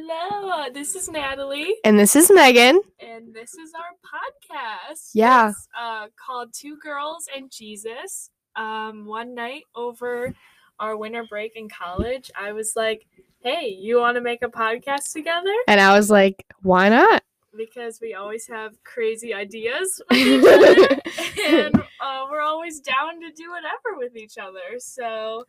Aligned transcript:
Hello, 0.00 0.70
this 0.72 0.94
is 0.94 1.08
Natalie, 1.08 1.74
And 1.84 1.98
this 1.98 2.14
is 2.14 2.30
Megan. 2.30 2.80
and 3.00 3.34
this 3.34 3.54
is 3.54 3.72
our 3.74 3.96
podcast. 4.06 5.10
Yeah. 5.12 5.48
It's, 5.50 5.66
uh, 5.76 6.06
called 6.24 6.54
Two 6.54 6.76
Girls 6.76 7.26
and 7.34 7.50
Jesus. 7.50 8.30
Um, 8.54 9.06
one 9.06 9.34
night 9.34 9.64
over 9.74 10.32
our 10.78 10.96
winter 10.96 11.24
break 11.28 11.56
in 11.56 11.68
college, 11.68 12.30
I 12.38 12.52
was 12.52 12.74
like, 12.76 13.06
"Hey, 13.40 13.70
you 13.70 13.98
want 13.98 14.14
to 14.14 14.20
make 14.20 14.42
a 14.42 14.48
podcast 14.48 15.12
together?" 15.12 15.52
And 15.66 15.80
I 15.80 15.96
was 15.96 16.10
like, 16.10 16.46
why 16.62 16.88
not? 16.90 17.24
Because 17.56 17.98
we 18.00 18.14
always 18.14 18.46
have 18.46 18.74
crazy 18.84 19.34
ideas 19.34 20.00
with 20.10 20.16
each 20.20 20.44
other, 20.44 21.00
and 21.44 21.74
uh, 22.00 22.26
we're 22.30 22.40
always 22.42 22.78
down 22.78 23.20
to 23.20 23.32
do 23.32 23.50
whatever 23.50 23.96
with 23.98 24.14
each 24.16 24.38
other. 24.38 24.78
So 24.78 25.44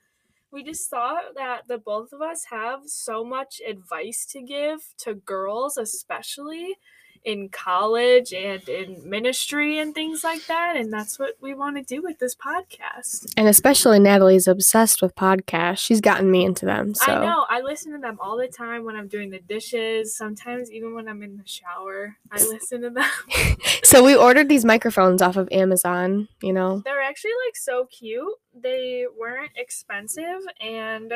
we 0.51 0.63
just 0.63 0.89
thought 0.89 1.35
that 1.35 1.67
the 1.67 1.77
both 1.77 2.11
of 2.11 2.21
us 2.21 2.45
have 2.49 2.81
so 2.85 3.23
much 3.23 3.61
advice 3.67 4.25
to 4.31 4.41
give 4.41 4.79
to 4.99 5.13
girls, 5.15 5.77
especially 5.77 6.77
in 7.23 7.49
college 7.49 8.33
and 8.33 8.67
in 8.69 9.07
ministry 9.07 9.79
and 9.79 9.93
things 9.93 10.23
like 10.23 10.45
that. 10.47 10.75
And 10.75 10.91
that's 10.91 11.19
what 11.19 11.35
we 11.41 11.53
want 11.53 11.77
to 11.77 11.83
do 11.83 12.01
with 12.01 12.19
this 12.19 12.35
podcast. 12.35 13.33
And 13.37 13.47
especially 13.47 13.99
Natalie's 13.99 14.47
obsessed 14.47 15.01
with 15.01 15.15
podcasts. 15.15 15.79
She's 15.79 16.01
gotten 16.01 16.31
me 16.31 16.45
into 16.45 16.65
them. 16.65 16.95
So 16.95 17.11
I 17.11 17.25
know. 17.25 17.45
I 17.49 17.61
listen 17.61 17.91
to 17.93 17.97
them 17.97 18.17
all 18.21 18.37
the 18.37 18.47
time 18.47 18.85
when 18.85 18.95
I'm 18.95 19.07
doing 19.07 19.29
the 19.29 19.39
dishes, 19.39 20.15
sometimes 20.15 20.71
even 20.71 20.93
when 20.93 21.07
I'm 21.07 21.21
in 21.23 21.37
the 21.37 21.47
shower. 21.47 22.17
I 22.31 22.43
listen 22.43 22.81
to 22.81 22.89
them. 22.89 23.57
So 23.83 24.03
we 24.03 24.15
ordered 24.15 24.49
these 24.49 24.65
microphones 24.65 25.19
off 25.19 25.35
of 25.35 25.49
Amazon, 25.51 26.27
you 26.43 26.53
know. 26.53 26.83
They're 26.85 27.01
actually 27.01 27.31
like 27.47 27.55
so 27.55 27.87
cute. 27.87 28.35
They 28.53 29.05
weren't 29.17 29.51
expensive 29.55 30.41
and 30.61 31.11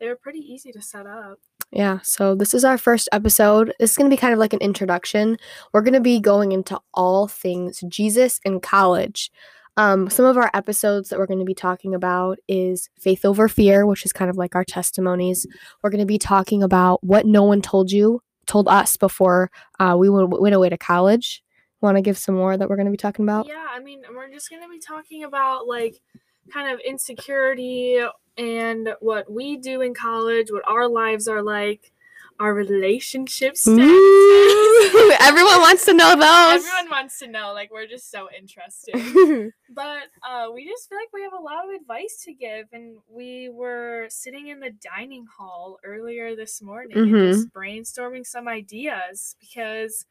they 0.00 0.08
were 0.08 0.16
pretty 0.16 0.38
easy 0.38 0.72
to 0.72 0.80
set 0.80 1.06
up. 1.06 1.38
Yeah, 1.72 1.98
so 2.02 2.34
this 2.34 2.54
is 2.54 2.64
our 2.64 2.78
first 2.78 3.08
episode. 3.12 3.74
This 3.78 3.90
is 3.90 3.96
going 3.96 4.08
to 4.08 4.14
be 4.14 4.20
kind 4.20 4.32
of 4.32 4.38
like 4.38 4.52
an 4.52 4.60
introduction. 4.60 5.36
We're 5.72 5.82
going 5.82 5.94
to 5.94 6.00
be 6.00 6.20
going 6.20 6.52
into 6.52 6.80
all 6.94 7.26
things 7.26 7.82
Jesus 7.88 8.40
in 8.44 8.60
college. 8.60 9.30
Um, 9.76 10.08
some 10.08 10.24
of 10.24 10.38
our 10.38 10.50
episodes 10.54 11.10
that 11.10 11.18
we're 11.18 11.26
going 11.26 11.40
to 11.40 11.44
be 11.44 11.54
talking 11.54 11.94
about 11.94 12.38
is 12.48 12.88
faith 12.98 13.24
over 13.24 13.46
fear, 13.46 13.84
which 13.84 14.06
is 14.06 14.12
kind 14.12 14.30
of 14.30 14.36
like 14.36 14.54
our 14.54 14.64
testimonies. 14.64 15.46
We're 15.82 15.90
going 15.90 16.00
to 16.00 16.06
be 16.06 16.18
talking 16.18 16.62
about 16.62 17.04
what 17.04 17.26
no 17.26 17.42
one 17.42 17.60
told 17.60 17.90
you, 17.90 18.22
told 18.46 18.68
us 18.68 18.96
before 18.96 19.50
uh, 19.78 19.96
we 19.98 20.08
went, 20.08 20.30
went 20.40 20.54
away 20.54 20.70
to 20.70 20.78
college. 20.78 21.42
Want 21.82 21.98
to 21.98 22.02
give 22.02 22.16
some 22.16 22.36
more 22.36 22.56
that 22.56 22.70
we're 22.70 22.76
going 22.76 22.86
to 22.86 22.90
be 22.92 22.96
talking 22.96 23.26
about? 23.26 23.48
Yeah, 23.48 23.66
I 23.70 23.80
mean, 23.80 24.00
we're 24.14 24.30
just 24.30 24.48
going 24.48 24.62
to 24.62 24.68
be 24.68 24.80
talking 24.80 25.24
about 25.24 25.66
like 25.66 26.00
kind 26.50 26.72
of 26.72 26.80
insecurity 26.80 28.02
and 28.36 28.94
what 29.00 29.30
we 29.30 29.56
do 29.56 29.80
in 29.80 29.94
college, 29.94 30.50
what 30.50 30.62
our 30.68 30.88
lives 30.88 31.26
are 31.28 31.42
like, 31.42 31.92
our 32.38 32.52
relationships. 32.52 33.66
Ooh, 33.66 35.12
everyone 35.20 35.60
wants 35.60 35.84
to 35.86 35.94
know 35.94 36.14
those. 36.14 36.64
Everyone 36.66 36.90
wants 36.90 37.18
to 37.20 37.26
know. 37.28 37.52
Like, 37.54 37.72
we're 37.72 37.86
just 37.86 38.10
so 38.10 38.28
interested. 38.36 38.94
but 39.70 40.02
uh, 40.28 40.48
we 40.52 40.66
just 40.68 40.88
feel 40.88 40.98
like 40.98 41.12
we 41.14 41.22
have 41.22 41.32
a 41.32 41.42
lot 41.42 41.64
of 41.64 41.70
advice 41.80 42.22
to 42.24 42.34
give. 42.34 42.66
And 42.72 42.96
we 43.08 43.48
were 43.48 44.06
sitting 44.10 44.48
in 44.48 44.60
the 44.60 44.70
dining 44.70 45.26
hall 45.38 45.78
earlier 45.84 46.36
this 46.36 46.60
morning 46.60 46.96
Mhm. 46.96 47.26
and 47.26 47.34
just 47.34 47.52
brainstorming 47.54 48.26
some 48.26 48.48
ideas 48.48 49.34
because 49.40 50.04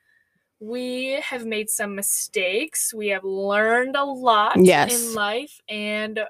we 0.60 1.20
have 1.22 1.46
made 1.46 1.70
some 1.70 1.96
mistakes. 1.96 2.94
We 2.94 3.10
have 3.10 3.24
learned 3.24 3.96
a 3.96 4.04
lot 4.06 4.58
Yes. 4.58 5.10
in 5.10 5.14
life. 5.14 5.62
And 5.70 6.22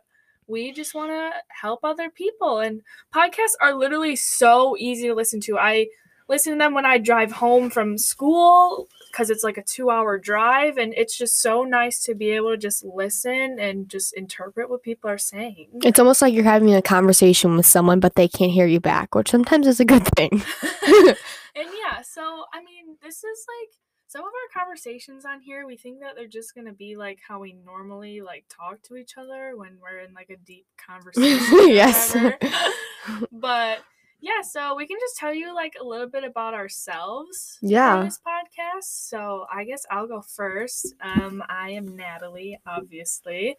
we 0.47 0.71
just 0.71 0.93
want 0.93 1.11
to 1.11 1.31
help 1.47 1.81
other 1.83 2.09
people. 2.09 2.59
And 2.59 2.81
podcasts 3.13 3.55
are 3.61 3.73
literally 3.73 4.15
so 4.15 4.75
easy 4.77 5.07
to 5.07 5.15
listen 5.15 5.39
to. 5.41 5.57
I 5.57 5.87
listen 6.27 6.53
to 6.53 6.59
them 6.59 6.73
when 6.73 6.85
I 6.85 6.97
drive 6.97 7.31
home 7.31 7.69
from 7.69 7.97
school 7.97 8.87
because 9.11 9.29
it's 9.29 9.43
like 9.43 9.57
a 9.57 9.63
two 9.63 9.89
hour 9.89 10.17
drive. 10.17 10.77
And 10.77 10.93
it's 10.95 11.17
just 11.17 11.41
so 11.41 11.63
nice 11.63 12.03
to 12.03 12.15
be 12.15 12.31
able 12.31 12.51
to 12.51 12.57
just 12.57 12.83
listen 12.83 13.57
and 13.59 13.89
just 13.89 14.13
interpret 14.13 14.69
what 14.69 14.83
people 14.83 15.09
are 15.09 15.17
saying. 15.17 15.69
It's 15.83 15.99
almost 15.99 16.21
like 16.21 16.33
you're 16.33 16.43
having 16.43 16.73
a 16.73 16.81
conversation 16.81 17.55
with 17.55 17.65
someone, 17.65 17.99
but 17.99 18.15
they 18.15 18.27
can't 18.27 18.51
hear 18.51 18.67
you 18.67 18.79
back, 18.79 19.15
which 19.15 19.31
sometimes 19.31 19.67
is 19.67 19.79
a 19.79 19.85
good 19.85 20.05
thing. 20.15 20.31
and 20.87 21.15
yeah, 21.55 22.01
so 22.03 22.45
I 22.53 22.59
mean, 22.59 22.97
this 23.01 23.23
is 23.23 23.45
like 23.47 23.69
some 24.15 24.23
of 24.23 24.31
our 24.31 24.61
conversations 24.61 25.25
on 25.25 25.41
here. 25.41 25.65
We 25.65 25.75
think 25.75 25.99
that 25.99 26.15
they're 26.15 26.27
just 26.27 26.55
gonna 26.55 26.71
be 26.71 26.95
like 26.95 27.19
how 27.27 27.39
we 27.39 27.57
normally 27.65 28.21
like 28.21 28.45
talk 28.47 28.81
to 28.83 28.95
each 28.95 29.17
other 29.17 29.57
when 29.57 29.77
we're 29.81 29.99
in 29.99 30.13
like 30.13 30.29
a 30.29 30.37
deep 30.37 30.65
conversation. 30.77 31.69
Yes. 31.69 32.15
but 33.33 33.79
yeah, 34.21 34.41
so 34.41 34.73
we 34.75 34.87
can 34.87 34.97
just 35.01 35.17
tell 35.17 35.33
you 35.33 35.53
like 35.53 35.73
a 35.79 35.83
little 35.83 36.07
bit 36.07 36.23
about 36.23 36.53
ourselves. 36.53 37.59
Yeah. 37.61 38.03
this 38.03 38.21
podcast. 38.25 38.83
So 38.83 39.47
I 39.53 39.65
guess 39.65 39.85
I'll 39.91 40.07
go 40.07 40.21
first. 40.21 40.95
Um, 41.01 41.43
I 41.49 41.71
am 41.71 41.97
Natalie, 41.97 42.57
obviously. 42.65 43.57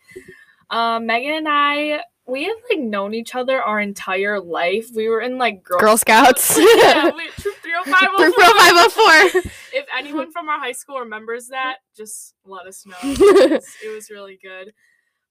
Um, 0.70 1.04
Megan 1.04 1.34
and 1.34 1.48
I, 1.48 2.00
we 2.26 2.44
have 2.44 2.56
like 2.70 2.80
known 2.80 3.14
each 3.14 3.34
other 3.34 3.62
our 3.62 3.80
entire 3.80 4.40
life. 4.40 4.88
We 4.94 5.08
were 5.08 5.20
in 5.20 5.38
like 5.38 5.62
Girl, 5.62 5.78
Girl 5.78 5.96
Scouts. 5.96 6.56
yeah, 6.58 7.10
we, 7.16 7.28
troop 7.38 7.54
30504. 7.62 8.16
Proof 8.16 8.34
504. 8.34 9.52
If 9.72 9.86
anyone 9.96 10.32
from 10.32 10.48
our 10.48 10.58
high 10.58 10.72
school 10.72 10.98
remembers 10.98 11.48
that, 11.48 11.76
just 11.96 12.34
let 12.44 12.66
us 12.66 12.84
know. 12.84 12.96
It 13.02 13.50
was, 13.50 13.66
it 13.84 13.94
was 13.94 14.10
really 14.10 14.38
good. 14.42 14.72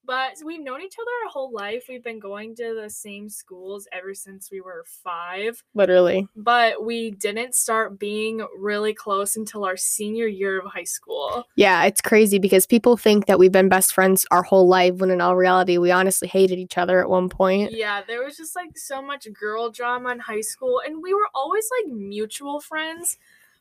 But 0.05 0.35
we've 0.43 0.61
known 0.61 0.81
each 0.81 0.95
other 0.99 1.11
our 1.25 1.31
whole 1.31 1.51
life. 1.51 1.85
We've 1.89 2.03
been 2.03 2.19
going 2.19 2.55
to 2.57 2.79
the 2.79 2.89
same 2.89 3.29
schools 3.29 3.87
ever 3.91 4.13
since 4.13 4.51
we 4.51 4.61
were 4.61 4.83
five. 5.03 5.63
Literally. 5.73 6.27
But 6.35 6.83
we 6.83 7.11
didn't 7.11 7.55
start 7.55 7.97
being 7.97 8.45
really 8.57 8.93
close 8.93 9.35
until 9.35 9.65
our 9.65 9.77
senior 9.77 10.27
year 10.27 10.59
of 10.59 10.71
high 10.71 10.83
school. 10.83 11.45
Yeah, 11.55 11.85
it's 11.85 12.01
crazy 12.01 12.39
because 12.39 12.65
people 12.65 12.97
think 12.97 13.25
that 13.25 13.39
we've 13.39 13.51
been 13.51 13.69
best 13.69 13.93
friends 13.93 14.25
our 14.31 14.43
whole 14.43 14.67
life 14.67 14.95
when 14.95 15.09
in 15.09 15.21
all 15.21 15.35
reality 15.35 15.77
we 15.77 15.91
honestly 15.91 16.27
hated 16.27 16.59
each 16.59 16.77
other 16.77 16.99
at 16.99 17.09
one 17.09 17.29
point. 17.29 17.71
Yeah, 17.71 18.01
there 18.05 18.23
was 18.23 18.37
just 18.37 18.55
like 18.55 18.77
so 18.77 19.01
much 19.01 19.27
girl 19.33 19.71
drama 19.71 20.09
in 20.09 20.19
high 20.19 20.41
school, 20.41 20.81
and 20.85 21.01
we 21.01 21.13
were 21.13 21.29
always 21.33 21.67
like 21.79 21.93
mutual 21.93 22.59
friends, 22.59 23.17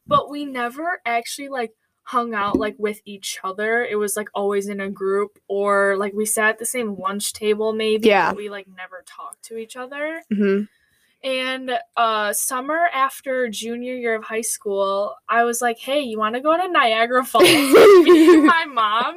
but 0.07 0.31
we 0.31 0.45
never 0.45 1.01
actually 1.07 1.49
like 1.49 1.73
hung 2.05 2.35
out 2.35 2.59
like 2.59 2.77
with 2.79 3.01
each 3.05 3.39
other. 3.43 3.83
It 3.85 3.97
was 3.97 4.17
like 4.17 4.29
always 4.35 4.69
in 4.69 4.81
a 4.81 4.91
group, 4.91 5.39
or 5.49 5.97
like 5.97 6.13
we 6.13 6.27
sat 6.27 6.51
at 6.51 6.59
the 6.59 6.67
same 6.67 6.97
lunch 6.99 7.33
table, 7.33 7.73
maybe. 7.73 8.09
Yeah. 8.09 8.33
We 8.33 8.49
like 8.51 8.67
never 8.69 9.03
talked 9.07 9.43
to 9.45 9.57
each 9.57 9.77
other. 9.77 10.23
hmm 10.33 10.63
And 11.23 11.71
uh 11.97 12.33
summer 12.35 12.89
after 12.93 13.49
junior 13.49 13.95
year 13.95 14.15
of 14.17 14.25
high 14.25 14.43
school, 14.43 15.15
I 15.29 15.45
was 15.45 15.63
like, 15.63 15.79
"Hey, 15.79 16.01
you 16.03 16.19
want 16.19 16.35
to 16.35 16.41
go 16.43 16.55
to 16.57 16.69
Niagara 16.69 17.25
Falls?" 17.33 17.45
with 17.47 18.45
my 18.45 18.67
mom, 18.69 19.17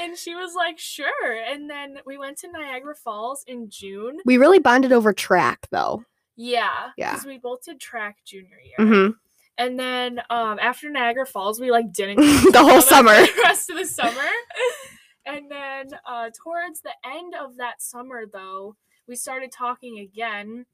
and 0.00 0.16
she 0.18 0.34
was 0.34 0.54
like, 0.56 0.78
"Sure." 0.80 1.32
And 1.32 1.70
then 1.70 1.98
we 2.04 2.18
went 2.18 2.38
to 2.38 2.50
Niagara 2.50 2.96
Falls 2.96 3.44
in 3.46 3.70
June. 3.70 4.18
We 4.24 4.36
really 4.38 4.58
bonded 4.58 4.90
over 4.92 5.12
track 5.12 5.68
though. 5.70 6.04
Yeah, 6.38 6.90
Yeah. 6.98 7.12
because 7.12 7.24
we 7.26 7.38
both 7.38 7.64
did 7.64 7.78
track 7.80 8.16
junior 8.24 8.58
year, 8.62 8.76
hmm 8.86 9.10
and 9.58 9.78
then 9.78 10.20
um 10.30 10.58
after 10.60 10.90
Niagara 10.90 11.26
Falls, 11.26 11.60
we 11.60 11.70
like 11.70 11.92
didn't 11.92 12.16
The 12.52 12.58
whole 12.62 12.76
the 12.76 12.80
summer. 12.80 13.26
rest 13.44 13.70
of 13.70 13.76
the 13.76 13.86
summer, 13.86 14.30
and 15.26 15.50
then 15.50 15.88
uh 16.06 16.30
towards 16.42 16.80
the 16.82 16.92
end 17.04 17.34
of 17.34 17.56
that 17.56 17.80
summer, 17.82 18.24
though, 18.32 18.76
we 19.08 19.16
started 19.16 19.50
talking 19.52 19.98
again. 19.98 20.66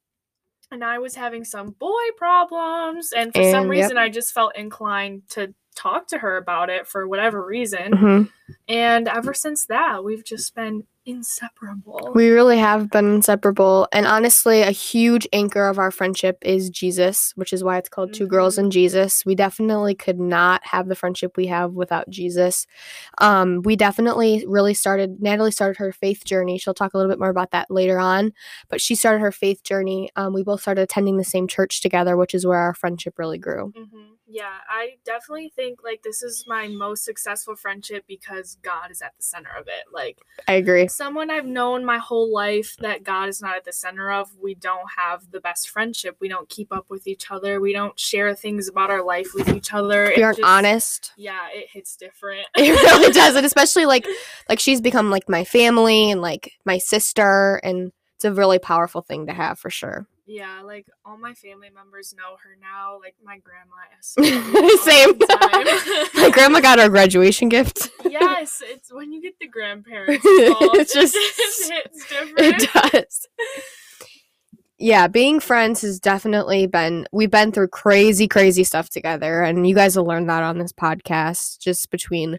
And 0.70 0.82
I 0.82 0.98
was 1.00 1.14
having 1.14 1.44
some 1.44 1.70
boy 1.72 2.02
problems, 2.16 3.12
and 3.12 3.30
for 3.34 3.42
some 3.42 3.64
And, 3.64 3.74
yep. 3.74 3.82
reason, 3.84 3.98
I 3.98 4.08
just 4.08 4.32
felt 4.32 4.56
inclined 4.56 5.22
to 5.30 5.54
talk 5.74 6.06
to 6.08 6.18
her 6.18 6.38
about 6.38 6.70
it 6.70 6.86
for 6.86 7.06
whatever 7.06 7.44
reason. 7.44 7.92
hmm 7.92 8.22
And 8.68 9.06
ever 9.06 9.34
since 9.34 9.66
that, 9.66 10.02
we've 10.02 10.24
just 10.24 10.54
been 10.54 10.84
inseparable. 11.04 12.12
We 12.14 12.30
really 12.30 12.58
have 12.58 12.90
been 12.90 13.14
inseparable. 13.14 13.88
And 13.92 14.06
honestly, 14.06 14.62
a 14.62 14.70
huge 14.70 15.26
anchor 15.32 15.66
of 15.66 15.78
our 15.78 15.90
friendship 15.90 16.38
is 16.42 16.70
Jesus, 16.70 17.32
which 17.36 17.52
is 17.52 17.64
why 17.64 17.78
it's 17.78 17.88
called 17.88 18.12
Two 18.12 18.26
Girls 18.26 18.58
and 18.58 18.70
Jesus. 18.72 19.24
We 19.26 19.34
definitely 19.34 19.94
could 19.94 20.20
not 20.20 20.64
have 20.64 20.88
the 20.88 20.94
friendship 20.94 21.36
we 21.36 21.46
have 21.46 21.72
without 21.72 22.08
Jesus. 22.10 22.66
Um, 23.18 23.62
we 23.64 23.76
definitely 23.76 24.44
really 24.46 24.74
started, 24.74 25.20
Natalie 25.20 25.50
started 25.52 25.78
her 25.78 25.92
faith 25.92 26.24
journey. 26.24 26.58
She'll 26.58 26.74
talk 26.74 26.94
a 26.94 26.98
little 26.98 27.10
bit 27.10 27.18
more 27.18 27.30
about 27.30 27.50
that 27.52 27.70
later 27.70 27.98
on. 27.98 28.32
But 28.68 28.80
she 28.80 28.94
started 28.94 29.20
her 29.20 29.32
faith 29.32 29.62
journey. 29.64 30.10
Um, 30.16 30.32
we 30.32 30.42
both 30.44 30.60
started 30.62 30.82
attending 30.82 31.16
the 31.16 31.24
same 31.24 31.48
church 31.48 31.80
together, 31.80 32.16
which 32.16 32.34
is 32.34 32.46
where 32.46 32.58
our 32.58 32.74
friendship 32.74 33.18
really 33.18 33.38
grew. 33.38 33.72
hmm 33.76 34.12
Yeah, 34.34 34.48
I 34.66 34.94
definitely 35.04 35.52
think 35.54 35.80
like 35.84 36.02
this 36.02 36.22
is 36.22 36.44
my 36.48 36.66
most 36.66 37.04
successful 37.04 37.54
friendship 37.54 38.04
because 38.08 38.56
God 38.62 38.90
is 38.90 39.02
at 39.02 39.12
the 39.18 39.22
center 39.22 39.50
of 39.58 39.66
it. 39.66 39.92
Like 39.92 40.20
I 40.48 40.54
agree. 40.54 40.88
someone 40.88 41.30
I've 41.30 41.44
known 41.44 41.84
my 41.84 41.98
whole 41.98 42.32
life 42.32 42.74
that 42.78 43.04
God 43.04 43.28
is 43.28 43.42
not 43.42 43.56
at 43.56 43.64
the 43.66 43.74
center 43.74 44.10
of, 44.10 44.30
we 44.42 44.54
don't 44.54 44.88
have 44.96 45.30
the 45.32 45.40
best 45.40 45.68
friendship. 45.68 46.16
We 46.18 46.28
don't 46.28 46.48
keep 46.48 46.72
up 46.72 46.86
with 46.88 47.06
each 47.06 47.30
other. 47.30 47.60
We 47.60 47.74
don't 47.74 47.98
share 48.00 48.34
things 48.34 48.68
about 48.68 48.90
our 48.90 49.04
life 49.04 49.28
with 49.34 49.50
each 49.50 49.74
other. 49.74 50.06
We 50.16 50.22
It 50.22 50.24
aren't 50.24 50.38
just- 50.38 50.48
honest. 50.48 51.12
Yeah, 51.18 51.48
it 51.52 51.68
hits 51.70 51.94
different. 51.96 52.46
it 52.56 52.70
really 52.70 53.12
does 53.12 53.36
and 53.36 53.44
especially 53.44 53.84
like 53.84 54.06
like 54.48 54.60
she's 54.60 54.80
become 54.80 55.10
like 55.10 55.28
my 55.28 55.44
family 55.44 56.10
and 56.10 56.22
like 56.22 56.52
my 56.64 56.78
sister 56.78 57.60
and 57.62 57.92
it's 58.16 58.24
a 58.24 58.32
really 58.32 58.58
powerful 58.58 59.02
thing 59.02 59.26
to 59.26 59.32
have 59.34 59.58
for 59.58 59.68
sure 59.68 60.06
Yeah, 60.24 60.62
like 60.62 60.86
all 61.04 61.16
my 61.18 61.34
family 61.34 61.68
members 61.74 62.14
know 62.16 62.36
her 62.42 62.56
now. 62.60 62.98
Like 63.00 63.16
my 63.24 63.38
grandma 63.38 63.74
is 63.98 64.82
Same. 64.84 65.18
Time. 65.18 66.08
My 66.22 66.30
grandma 66.30 66.60
got 66.60 66.78
our 66.78 66.88
graduation 66.88 67.48
gift. 67.48 67.90
yes, 68.08 68.62
it's 68.64 68.92
when 68.92 69.12
you 69.12 69.20
get 69.20 69.34
the 69.40 69.48
grandparents 69.48 70.24
involved. 70.24 70.76
It's 70.76 70.94
just- 70.94 71.16
it 71.16 71.92
different. 72.08 72.38
It 72.38 72.70
does. 72.72 73.26
Yeah, 74.78 75.06
being 75.08 75.38
friends 75.40 75.82
has 75.82 76.00
definitely 76.00 76.66
been 76.66 77.06
we've 77.12 77.30
been 77.30 77.52
through 77.52 77.68
crazy 77.68 78.26
crazy 78.28 78.64
stuff 78.64 78.90
together 78.90 79.42
and 79.42 79.66
you 79.68 79.74
guys 79.74 79.96
will 79.96 80.06
learn 80.06 80.26
that 80.26 80.42
on 80.42 80.58
this 80.58 80.72
podcast 80.72 81.58
just 81.60 81.90
between 81.90 82.38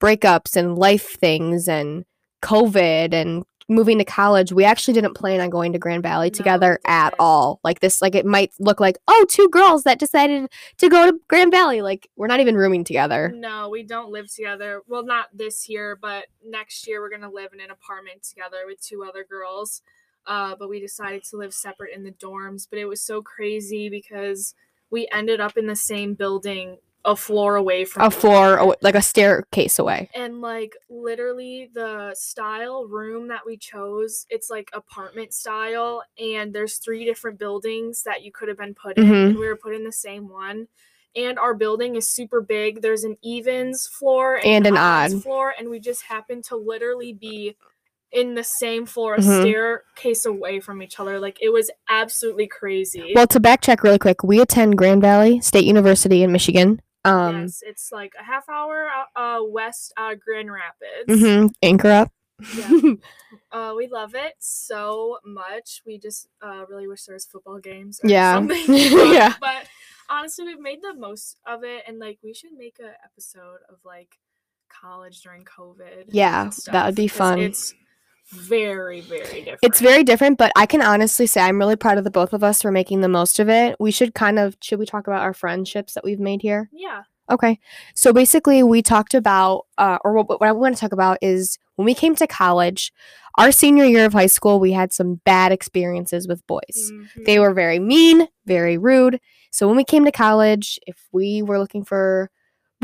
breakups 0.00 0.56
and 0.56 0.76
life 0.76 1.10
things 1.18 1.68
and 1.68 2.04
covid 2.42 3.12
and 3.14 3.44
moving 3.68 3.98
to 3.98 4.04
college. 4.04 4.52
We 4.52 4.64
actually 4.64 4.94
didn't 4.94 5.14
plan 5.14 5.40
on 5.40 5.50
going 5.50 5.72
to 5.72 5.78
Grand 5.78 6.02
Valley 6.02 6.30
No, 6.30 6.36
together 6.36 6.80
at 6.86 7.14
all. 7.18 7.60
Like 7.64 7.80
this 7.80 8.02
like 8.02 8.14
it 8.14 8.26
might 8.26 8.52
look 8.58 8.80
like, 8.80 8.98
oh, 9.08 9.26
two 9.28 9.48
girls 9.50 9.84
that 9.84 9.98
decided 9.98 10.50
to 10.78 10.88
go 10.88 11.10
to 11.10 11.18
Grand 11.28 11.50
Valley." 11.50 11.82
Like 11.82 12.08
we're 12.16 12.26
not 12.26 12.40
even 12.40 12.56
rooming 12.56 12.84
together. 12.84 13.32
No, 13.34 13.68
we 13.68 13.82
don't 13.82 14.10
live 14.10 14.32
together. 14.32 14.82
Well, 14.86 15.04
not 15.04 15.28
this 15.32 15.68
year, 15.68 15.96
but 16.00 16.26
next 16.44 16.86
year 16.86 17.00
we're 17.00 17.10
gonna 17.10 17.30
live 17.30 17.52
in 17.52 17.60
an 17.60 17.70
apartment 17.70 18.22
together 18.22 18.58
with 18.66 18.80
two 18.80 19.04
other 19.04 19.24
girls. 19.24 19.82
Uh, 20.26 20.54
but 20.58 20.70
we 20.70 20.80
decided 20.80 21.22
to 21.22 21.36
live 21.36 21.52
separate 21.52 21.94
in 21.94 22.02
the 22.02 22.12
dorms. 22.12 22.66
But 22.68 22.78
it 22.78 22.86
was 22.86 23.02
so 23.02 23.22
crazy 23.22 23.88
because 23.88 24.54
we 24.90 25.08
ended 25.12 25.40
up 25.40 25.56
in 25.56 25.66
the 25.66 25.76
same 25.76 26.14
building, 26.14 26.78
a 27.06 27.14
floor 27.14 27.56
away 27.56 27.84
from 27.84 28.02
A 28.02 28.10
floor 28.10 28.58
other. 28.58 28.70
aw- 28.70 28.74
like 28.82 28.94
a 28.94 29.02
staircase 29.02 29.78
away. 29.78 30.08
and 30.14 30.40
like 30.40 30.74
literally 30.88 31.70
the 31.74 32.14
style 32.16 32.86
room 32.86 33.28
that 33.28 33.40
we 33.46 33.56
chose 33.56 34.24
it's 34.30 34.48
like 34.48 34.70
apartment 34.72 35.32
style 35.34 36.02
and 36.18 36.54
there's 36.54 36.78
three 36.78 37.04
different 37.04 37.38
buildings 37.38 38.02
that 38.04 38.22
you 38.22 38.32
could 38.32 38.48
have 38.48 38.56
been 38.58 38.74
put 38.74 38.96
in 38.96 39.04
Mhm. 39.04 39.26
and 39.30 39.38
we 39.38 39.46
were 39.46 39.56
put 39.56 39.74
in 39.74 39.84
the 39.84 39.92
same 39.92 40.28
one 40.28 40.68
and 41.16 41.38
our 41.38 41.54
building 41.54 41.94
is 41.94 42.08
super 42.08 42.40
big 42.40 42.80
there's 42.82 43.04
an 43.04 43.16
evens 43.22 43.86
floor 43.86 44.40
And 44.44 44.66
an 44.66 44.76
odds 44.76 45.14
odd. 45.14 45.22
floor 45.22 45.54
and 45.58 45.68
we 45.68 45.78
just 45.80 46.02
happen 46.04 46.40
to 46.48 46.56
literally 46.56 47.12
be 47.12 47.56
in 48.12 48.34
the 48.34 48.44
same 48.44 48.86
floor 48.86 49.16
a 49.16 49.18
Mhm. 49.18 49.40
staircase 49.42 50.24
away 50.24 50.60
from 50.60 50.80
each 50.82 50.98
other 51.00 51.18
like 51.20 51.36
it 51.42 51.50
was 51.52 51.70
absolutely 51.88 52.46
crazy 52.46 53.12
Well, 53.14 53.26
to 53.26 53.40
backcheck 53.40 53.82
really 53.82 53.98
quick, 53.98 54.22
we 54.22 54.40
attend 54.40 54.78
Grand 54.78 55.02
Valley 55.02 55.40
State 55.40 55.64
University 55.64 56.22
in 56.22 56.30
Michigan. 56.32 56.80
Um, 57.04 57.42
yes 57.42 57.62
it's 57.64 57.92
like 57.92 58.14
a 58.18 58.24
half 58.24 58.48
hour 58.48 58.88
uh, 58.88 59.18
uh, 59.18 59.42
west 59.44 59.92
out 59.96 60.14
of 60.14 60.20
grand 60.20 60.50
rapids 60.50 61.08
mhm, 61.22 61.52
anchor 61.62 61.90
up. 61.90 62.12
Yeah. 62.56 62.70
Uh, 63.52 63.72
we 63.76 63.86
love 63.86 64.16
it 64.16 64.34
so 64.40 65.18
much. 65.24 65.80
We 65.86 65.96
just 65.96 66.26
uh, 66.42 66.64
really 66.68 66.88
wish 66.88 67.04
there 67.04 67.14
was 67.14 67.24
football 67.24 67.58
games. 67.60 68.00
Or 68.02 68.10
Yeah. 68.10 68.34
Something. 68.34 68.64
Yeah. 68.68 69.34
But 69.40 69.68
honestly, 70.08 70.44
we've 70.44 70.58
made 70.58 70.82
the 70.82 70.92
most 70.92 71.38
of 71.46 71.62
it, 71.62 71.84
and 71.86 72.00
like 72.00 72.18
we 72.24 72.34
should 72.34 72.52
make 72.52 72.78
a 72.80 72.94
episode 73.04 73.58
of 73.68 73.76
like 73.84 74.18
college 74.68 75.20
during 75.22 75.44
COVID. 75.44 76.06
Yeah, 76.08 76.50
that 76.66 76.86
would 76.86 76.96
be 76.96 77.06
fun. 77.06 77.38
It's 77.38 77.74
very 78.32 79.00
very 79.02 79.22
different. 79.40 79.58
it's 79.62 79.80
very 79.80 80.02
different, 80.04 80.38
but 80.38 80.52
I 80.56 80.66
can 80.66 80.82
honestly 80.82 81.26
say 81.26 81.40
I'm 81.40 81.58
really 81.58 81.76
proud 81.76 81.98
of 81.98 82.04
the 82.04 82.10
both 82.10 82.32
of 82.32 82.42
us 82.42 82.62
for 82.62 82.70
making 82.72 83.00
the 83.00 83.08
most 83.08 83.38
of 83.38 83.48
it. 83.48 83.76
We 83.78 83.90
should 83.90 84.14
kind 84.14 84.38
of 84.38 84.56
should 84.62 84.78
we 84.78 84.86
talk 84.86 85.06
about 85.06 85.22
our 85.22 85.34
friendships 85.34 85.94
that 85.94 86.04
we've 86.04 86.20
made 86.20 86.42
here? 86.42 86.68
yeah. 86.72 87.02
Okay. 87.30 87.58
So 87.94 88.12
basically, 88.12 88.62
we 88.62 88.82
talked 88.82 89.14
about, 89.14 89.64
uh, 89.78 89.96
or 90.04 90.12
what, 90.12 90.28
what 90.28 90.42
I 90.42 90.52
want 90.52 90.76
to 90.76 90.80
talk 90.82 90.92
about 90.92 91.16
is 91.22 91.56
when 91.76 91.86
we 91.86 91.94
came 91.94 92.14
to 92.16 92.26
college, 92.26 92.92
our 93.38 93.50
senior 93.50 93.84
year 93.86 94.04
of 94.04 94.12
high 94.12 94.26
school, 94.26 94.60
we 94.60 94.72
had 94.72 94.92
some 94.92 95.22
bad 95.24 95.50
experiences 95.50 96.28
with 96.28 96.46
boys. 96.46 96.92
They 97.24 97.36
Mhm. 97.36 97.40
were 97.40 97.54
very 97.54 97.78
mean, 97.78 98.28
very 98.44 98.76
rude. 98.76 99.20
So 99.50 99.66
when 99.66 99.74
we 99.76 99.84
came 99.84 100.04
to 100.04 100.12
college, 100.12 100.78
if 100.86 100.98
we 101.12 101.40
were 101.40 101.58
looking 101.58 101.82
for 101.82 102.30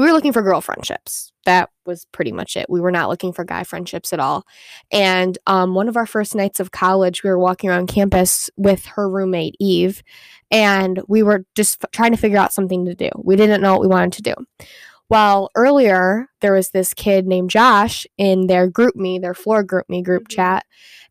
we 0.01 0.07
were 0.07 0.13
looking 0.13 0.33
for 0.33 0.43
girl 0.43 0.61
friendships. 0.61 1.33
That 1.47 1.71
was 1.87 2.07
pretty 2.13 2.33
much 2.33 2.57
it. 2.57 2.67
We 2.69 2.81
were 2.81 2.91
not 2.91 3.09
looking 3.09 3.33
for 3.33 3.45
guy 3.45 3.65
friendships 3.65 4.13
at 4.13 4.21
all. 4.21 4.45
And 4.93 5.39
um, 5.47 5.75
one 5.75 5.89
of 5.89 5.97
our 5.97 6.07
first 6.07 6.35
nights 6.35 6.61
of 6.61 6.71
college, 6.71 7.23
we 7.23 7.31
were 7.31 7.39
walking 7.39 7.71
around 7.71 7.87
campus 7.89 8.51
with 8.57 8.87
her 8.87 9.09
roommate 9.09 9.57
Eve, 9.59 10.03
and 10.51 11.01
we 11.09 11.23
were 11.23 11.45
just 11.55 11.83
f- 11.85 11.91
trying 11.91 12.11
to 12.13 12.17
figure 12.19 12.39
out 12.39 12.53
something 12.53 12.85
to 12.87 12.95
do. 12.95 13.11
We 13.23 13.37
didn't 13.37 13.63
know 13.63 13.73
what 13.73 13.81
we 13.83 13.87
wanted 13.89 14.13
to 14.15 14.23
do. 14.35 14.67
Well, 15.09 15.51
earlier 15.57 16.29
there 16.41 16.53
was 16.53 16.71
this 16.71 16.95
kid 16.95 17.27
named 17.27 17.51
Josh 17.51 18.07
in 18.17 18.47
their 18.47 18.71
GroupMe, 18.71 19.21
their 19.21 19.35
floor 19.35 19.65
GroupMe 19.65 20.05
group 20.05 20.25
Mhm. 20.29 20.31
chat, 20.37 20.67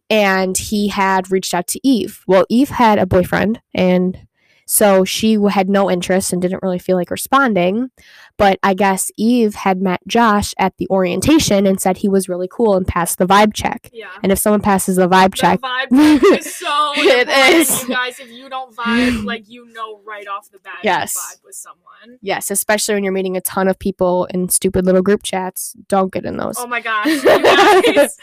and 0.10 0.58
he 0.58 0.88
had 0.88 1.32
reached 1.32 1.54
out 1.54 1.68
to 1.68 1.80
Eve. 1.88 2.24
Well, 2.28 2.46
Eve 2.50 2.70
had 2.70 2.98
a 2.98 3.06
boyfriend, 3.06 3.62
and 3.74 4.18
so 4.66 5.04
she 5.04 5.38
had 5.50 5.68
no 5.68 5.90
interest 5.90 6.32
and 6.32 6.42
didn't 6.42 6.62
really 6.64 6.80
feel 6.80 6.96
like 6.96 7.10
responding. 7.12 7.90
But 8.40 8.58
I 8.64 8.74
guess 8.74 9.12
Eve 9.18 9.54
had 9.54 9.82
met 9.82 10.00
Josh 10.08 10.56
at 10.58 10.76
the 10.78 10.88
orientation 10.90 11.68
and 11.68 11.80
said 11.80 11.98
he 11.98 12.10
was 12.10 12.28
really 12.28 12.48
cool 12.52 12.76
and 12.76 12.88
passed 12.88 13.18
the 13.20 13.28
vibe 13.28 13.54
check. 13.54 13.90
Yeah. 13.94 14.08
And 14.24 14.32
if 14.32 14.40
someone 14.40 14.62
passes 14.62 14.96
the 14.96 15.08
vibe 15.08 15.32
The 15.32 15.38
check, 15.38 15.60
vibe 15.62 15.90
check 16.22 16.40
is 16.40 16.56
so 16.56 16.92
It 16.96 17.28
important, 17.28 17.90
you 17.90 17.96
guys. 17.96 18.20
If 18.20 18.30
you 18.32 18.50
don't 18.50 18.76
vibe, 18.76 19.24
like 19.32 19.48
you 19.50 19.72
know 19.74 20.00
right 20.04 20.28
off 20.28 20.50
the 20.52 20.60
bat, 20.60 20.80
Yes. 20.84 21.16
vibe 21.18 21.44
with 21.46 21.56
someone. 21.56 22.18
yes, 22.22 22.50
especially 22.50 22.96
when 22.96 23.04
you're 23.04 23.14
meeting 23.14 23.38
a 23.38 23.42
ton 23.42 23.68
of 23.68 23.78
people 23.78 24.26
in 24.34 24.50
stupid 24.50 24.86
little 24.86 25.02
group 25.04 25.22
chats, 25.24 25.76
don't 25.88 26.12
get 26.12 26.26
in 26.26 26.38
those. 26.38 26.56
Oh 26.58 26.66
my 26.68 26.80
gosh, 26.82 27.08
you 27.08 27.24
guys. 27.24 28.18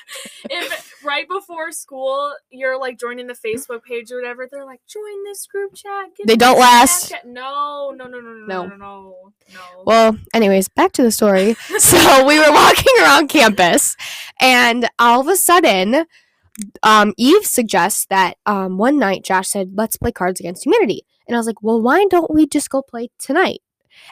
if 0.51 0.95
right 1.05 1.29
before 1.29 1.71
school 1.73 2.33
you're 2.51 2.79
like 2.81 2.99
joining 2.99 3.27
the 3.27 3.35
Facebook 3.35 3.83
page 3.85 4.11
or 4.11 4.17
whatever, 4.21 4.49
they're 4.51 4.65
like, 4.65 4.81
join 4.89 5.25
this 5.25 5.47
group 5.47 5.75
chat. 5.75 6.07
They 6.27 6.37
don't 6.37 6.59
last. 6.59 7.13
Snapchat." 7.13 7.25
No, 7.27 7.93
no, 7.97 8.07
no, 8.07 8.19
no, 8.21 8.31
no, 8.33 8.47
No. 8.47 8.67
no, 8.67 8.77
no, 8.77 8.77
no. 8.77 9.33
no. 9.87 10.06
Well, 10.07 10.19
anyways, 10.33 10.69
back 10.69 10.93
to 10.93 11.03
the 11.03 11.11
story. 11.11 11.55
so 11.79 12.25
we 12.25 12.39
were 12.39 12.53
walking 12.53 12.93
around 13.01 13.29
campus, 13.29 13.97
and 14.41 14.89
all 15.01 15.21
of 15.21 15.27
a 15.27 15.35
sudden, 15.35 16.07
um, 16.85 17.13
Eve 17.17 17.45
suggests 17.45 18.07
that 18.07 18.37
um, 18.47 18.79
one 18.79 19.01
night 19.01 19.25
Josh 19.25 19.49
said, 19.49 19.73
"Let's 19.75 19.97
play 19.97 20.13
Cards 20.13 20.39
Against 20.39 20.65
Humanity," 20.65 21.03
and 21.27 21.35
I 21.35 21.41
was 21.41 21.49
like, 21.49 21.61
"Well, 21.61 21.83
why 21.83 22.07
don't 22.09 22.33
we 22.33 22.47
just 22.47 22.71
go 22.71 22.83
play 22.83 23.09
tonight?" 23.19 23.63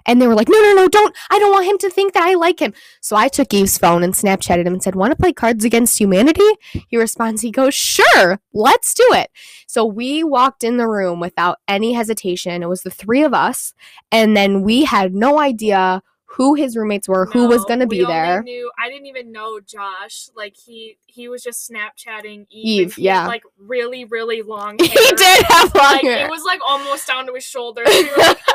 And 0.06 0.20
they 0.20 0.26
were 0.26 0.34
like, 0.34 0.48
"No, 0.48 0.60
no, 0.60 0.75
no, 0.75 0.88
don't! 0.88 1.14
I 1.31 1.38
don't 1.38 1.52
want 1.52 1.66
him 1.66 1.78
to 1.78 1.90
think 1.90 2.12
that 2.14 2.22
I 2.22 2.34
like 2.34 2.60
him." 2.60 2.72
So 3.00 3.16
I 3.16 3.28
took 3.28 3.52
Eve's 3.52 3.78
phone 3.78 4.02
and 4.02 4.14
Snapchatted 4.14 4.66
him 4.66 4.75
and 4.75 4.82
said, 4.82 4.94
"Want 4.94 5.12
to 5.12 5.16
play 5.16 5.32
Cards 5.32 5.64
Against 5.64 5.99
Humanity?" 5.99 6.49
He 6.88 6.97
responds, 6.97 7.42
he 7.42 7.50
goes, 7.50 7.75
"Sure, 7.75 8.40
let's 8.52 8.94
do 8.94 9.06
it." 9.12 9.30
So 9.66 9.85
we 9.85 10.23
walked 10.25 10.62
in 10.64 10.76
the 10.76 10.88
room 10.88 11.20
without 11.20 11.59
any 11.68 11.92
hesitation. 11.94 12.62
It 12.62 12.68
was 12.68 12.82
the 12.82 12.90
three 12.90 13.23
of 13.23 13.35
us, 13.35 13.75
and 14.12 14.37
then 14.37 14.62
we 14.62 14.85
had 14.85 15.14
no 15.14 15.38
idea 15.38 16.02
who 16.37 16.54
his 16.54 16.76
roommates 16.76 17.09
were, 17.09 17.26
who 17.26 17.47
was 17.47 17.64
going 17.64 17.78
to 17.78 17.87
be 17.87 18.04
there. 18.04 18.42
Knew, 18.42 18.68
I 18.76 18.88
didn't 18.88 19.06
even 19.06 19.30
know 19.30 19.61
Josh. 19.61 20.28
Like 20.35 20.56
he 20.56 20.99
he 21.06 21.28
was 21.28 21.44
just 21.44 21.70
Snapchatting 21.70 22.47
Eve. 22.50 22.88
Eve, 22.90 22.94
he 22.97 23.06
had, 23.06 23.14
yeah. 23.14 23.26
like 23.28 23.42
really 23.56 24.04
really 24.04 24.42
long. 24.42 24.76
He 24.82 24.88
did 24.88 25.44
have 25.49 25.73
long 25.75 25.85
Like 25.92 26.02
hair. 26.02 26.26
it 26.26 26.30
was 26.30 26.42
like 26.44 26.61
almost 26.66 27.06
down 27.06 27.26
to 27.26 27.35
his 27.35 27.44
shoulders. 27.44 27.87
We 27.87 28.02
like, 28.16 28.38
"Mm, 28.38 28.44
I 28.49 28.53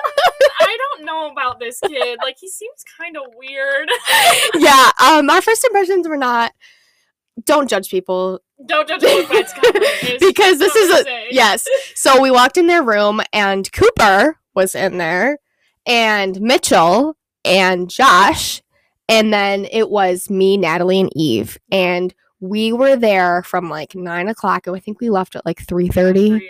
don't 1.00 1.06
know 1.06 1.32
about 1.32 1.60
this 1.60 1.80
kid. 1.80 2.20
Like 2.22 2.38
he 2.40 2.50
seems 2.50 2.84
kind 2.98 3.18
of 3.18 3.24
weird. 3.36 3.90
yeah, 4.56 4.92
um, 5.02 5.30
our 5.30 5.42
first 5.42 5.64
impressions 5.66 6.08
were 6.08 6.18
not. 6.18 6.54
Don't 7.46 7.70
judge 7.70 7.90
people 7.90 8.42
don't 8.66 8.88
judge 8.88 9.04
a 9.04 9.22
book 9.22 9.30
by 9.30 9.38
its 9.62 10.26
because 10.26 10.60
this 10.60 10.76
is 10.76 10.90
a 10.90 11.04
say. 11.04 11.28
yes. 11.32 11.68
So 11.96 12.22
we 12.22 12.32
walked 12.32 12.58
in 12.58 12.68
their 12.68 12.84
room 12.84 13.22
and 13.32 13.72
Cooper 13.72 14.38
was 14.54 14.76
in 14.76 14.98
there, 14.98 15.38
and 15.86 16.40
Mitchell 16.42 17.16
and 17.46 17.90
Josh, 17.90 18.62
and 19.08 19.34
then 19.34 19.66
it 19.72 19.90
was 19.90 20.30
me, 20.30 20.58
Natalie, 20.58 21.00
and 21.00 21.12
Eve, 21.16 21.58
and 21.72 22.14
we 22.42 22.74
were 22.74 22.96
there 22.96 23.44
from 23.44 23.70
like 23.70 23.96
nine 23.96 24.28
o'clock, 24.28 24.68
and 24.68 24.76
I 24.76 24.80
think 24.80 25.00
we 25.00 25.10
left 25.10 25.36
at 25.36 25.46
like 25.46 25.66
three 25.66 25.88
thirty. 25.88 26.50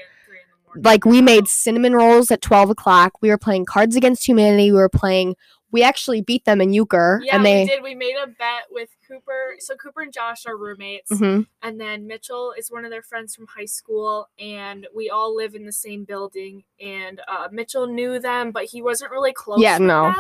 Like 0.76 1.06
we 1.06 1.22
made 1.22 1.48
cinnamon 1.48 1.94
rolls 1.94 2.30
at 2.32 2.42
12 2.42 2.70
o'clock 2.72 3.14
we 3.22 3.30
were 3.30 3.38
playing 3.38 3.66
cards 3.66 3.96
against 3.96 4.28
humanity 4.28 4.72
we 4.72 4.78
were 4.78 4.90
playing 4.90 5.36
we 5.72 5.84
actually 5.84 6.20
beat 6.22 6.46
them 6.46 6.62
in 6.62 6.74
euchre 6.74 7.22
Yeah, 7.24 7.36
and 7.36 7.46
they 7.46 7.62
we 7.62 7.68
did. 7.70 7.84
We 7.84 7.94
made 7.94 8.16
a 8.16 8.26
bet 8.26 8.64
with 8.72 8.90
Cooper. 9.08 9.54
So 9.60 9.76
Cooper 9.76 10.02
and 10.02 10.12
Josh 10.12 10.48
are 10.48 10.58
roommates, 10.58 11.12
Mhm. 11.12 11.46
and 11.62 11.80
then 11.80 12.08
Mitchell 12.08 12.56
is 12.58 12.72
one 12.72 12.86
of 12.86 12.90
their 12.92 13.04
friends 13.04 13.36
from 13.36 13.46
high 13.56 13.66
school, 13.66 14.30
and 14.40 14.88
we 14.96 15.12
all 15.12 15.36
live 15.36 15.54
in 15.54 15.68
the 15.68 15.72
same 15.72 16.06
building. 16.06 16.64
And 16.82 17.22
uh, 17.28 17.50
Mitchell 17.52 17.86
knew 17.86 18.18
them, 18.18 18.50
but 18.52 18.66
he 18.66 18.82
wasn't 18.82 19.12
really 19.12 19.32
close. 19.32 19.60
yeah 19.62 19.78
no. 19.78 20.12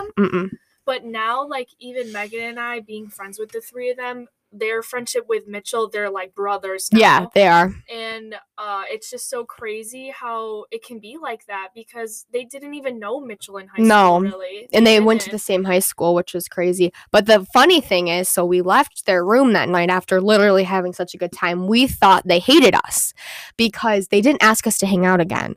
But 0.86 1.04
now, 1.06 1.48
like 1.48 1.70
even 1.80 2.12
Megan 2.12 2.42
and 2.42 2.60
I 2.60 2.80
being 2.80 3.10
friends 3.10 3.40
with 3.40 3.52
the 3.52 3.62
three 3.62 3.90
of 3.90 3.98
them, 3.98 4.28
their 4.52 4.82
friendship 4.82 5.26
with 5.30 5.48
Mitchell, 5.48 5.90
they're 5.90 6.10
like 6.10 6.34
brothers. 6.34 6.90
Now. 6.92 7.00
Yeah, 7.00 7.26
they 7.34 7.48
are. 7.48 7.74
and 7.92 8.36
uh, 8.58 8.84
it's 8.90 9.10
just 9.10 9.30
so 9.30 9.46
crazy 9.46 10.10
how 10.10 10.66
it 10.72 10.84
can 10.84 11.00
be 11.00 11.18
like 11.22 11.46
that 11.46 11.70
because 11.76 12.26
they 12.34 12.44
didn't 12.46 12.74
even 12.74 13.00
know 13.00 13.20
Mitchell 13.22 13.58
in 13.58 13.68
high 13.68 13.82
No. 13.84 14.20
school, 14.20 14.40
really. 14.40 14.68
And 14.74 14.86
they 14.86 15.00
went 15.00 15.22
to 15.22 15.30
the 15.30 15.40
same 15.40 15.64
high 15.66 15.80
school, 15.80 16.14
which 16.16 16.34
was 16.34 16.48
crazy. 16.48 16.92
But 17.12 17.26
the 17.26 17.46
funny 17.54 17.80
thing 17.82 18.08
is, 18.08 18.28
so 18.28 18.46
we 18.46 18.62
left 18.62 19.06
their 19.06 19.24
room 19.24 19.54
that 19.54 19.70
night 19.70 19.90
after 19.90 20.20
literally 20.20 20.64
having 20.64 20.94
such 20.94 21.14
a 21.14 21.18
good 21.18 21.32
time. 21.32 21.68
We 21.68 21.88
thought 21.88 22.28
they 22.28 22.40
hated 22.40 22.76
us 22.76 23.14
because 23.58 24.08
they 24.08 24.22
didn't 24.22 24.44
ask 24.44 24.66
us 24.68 24.78
to 24.80 24.86
hang 24.88 25.06
out 25.06 25.22
again. 25.22 25.56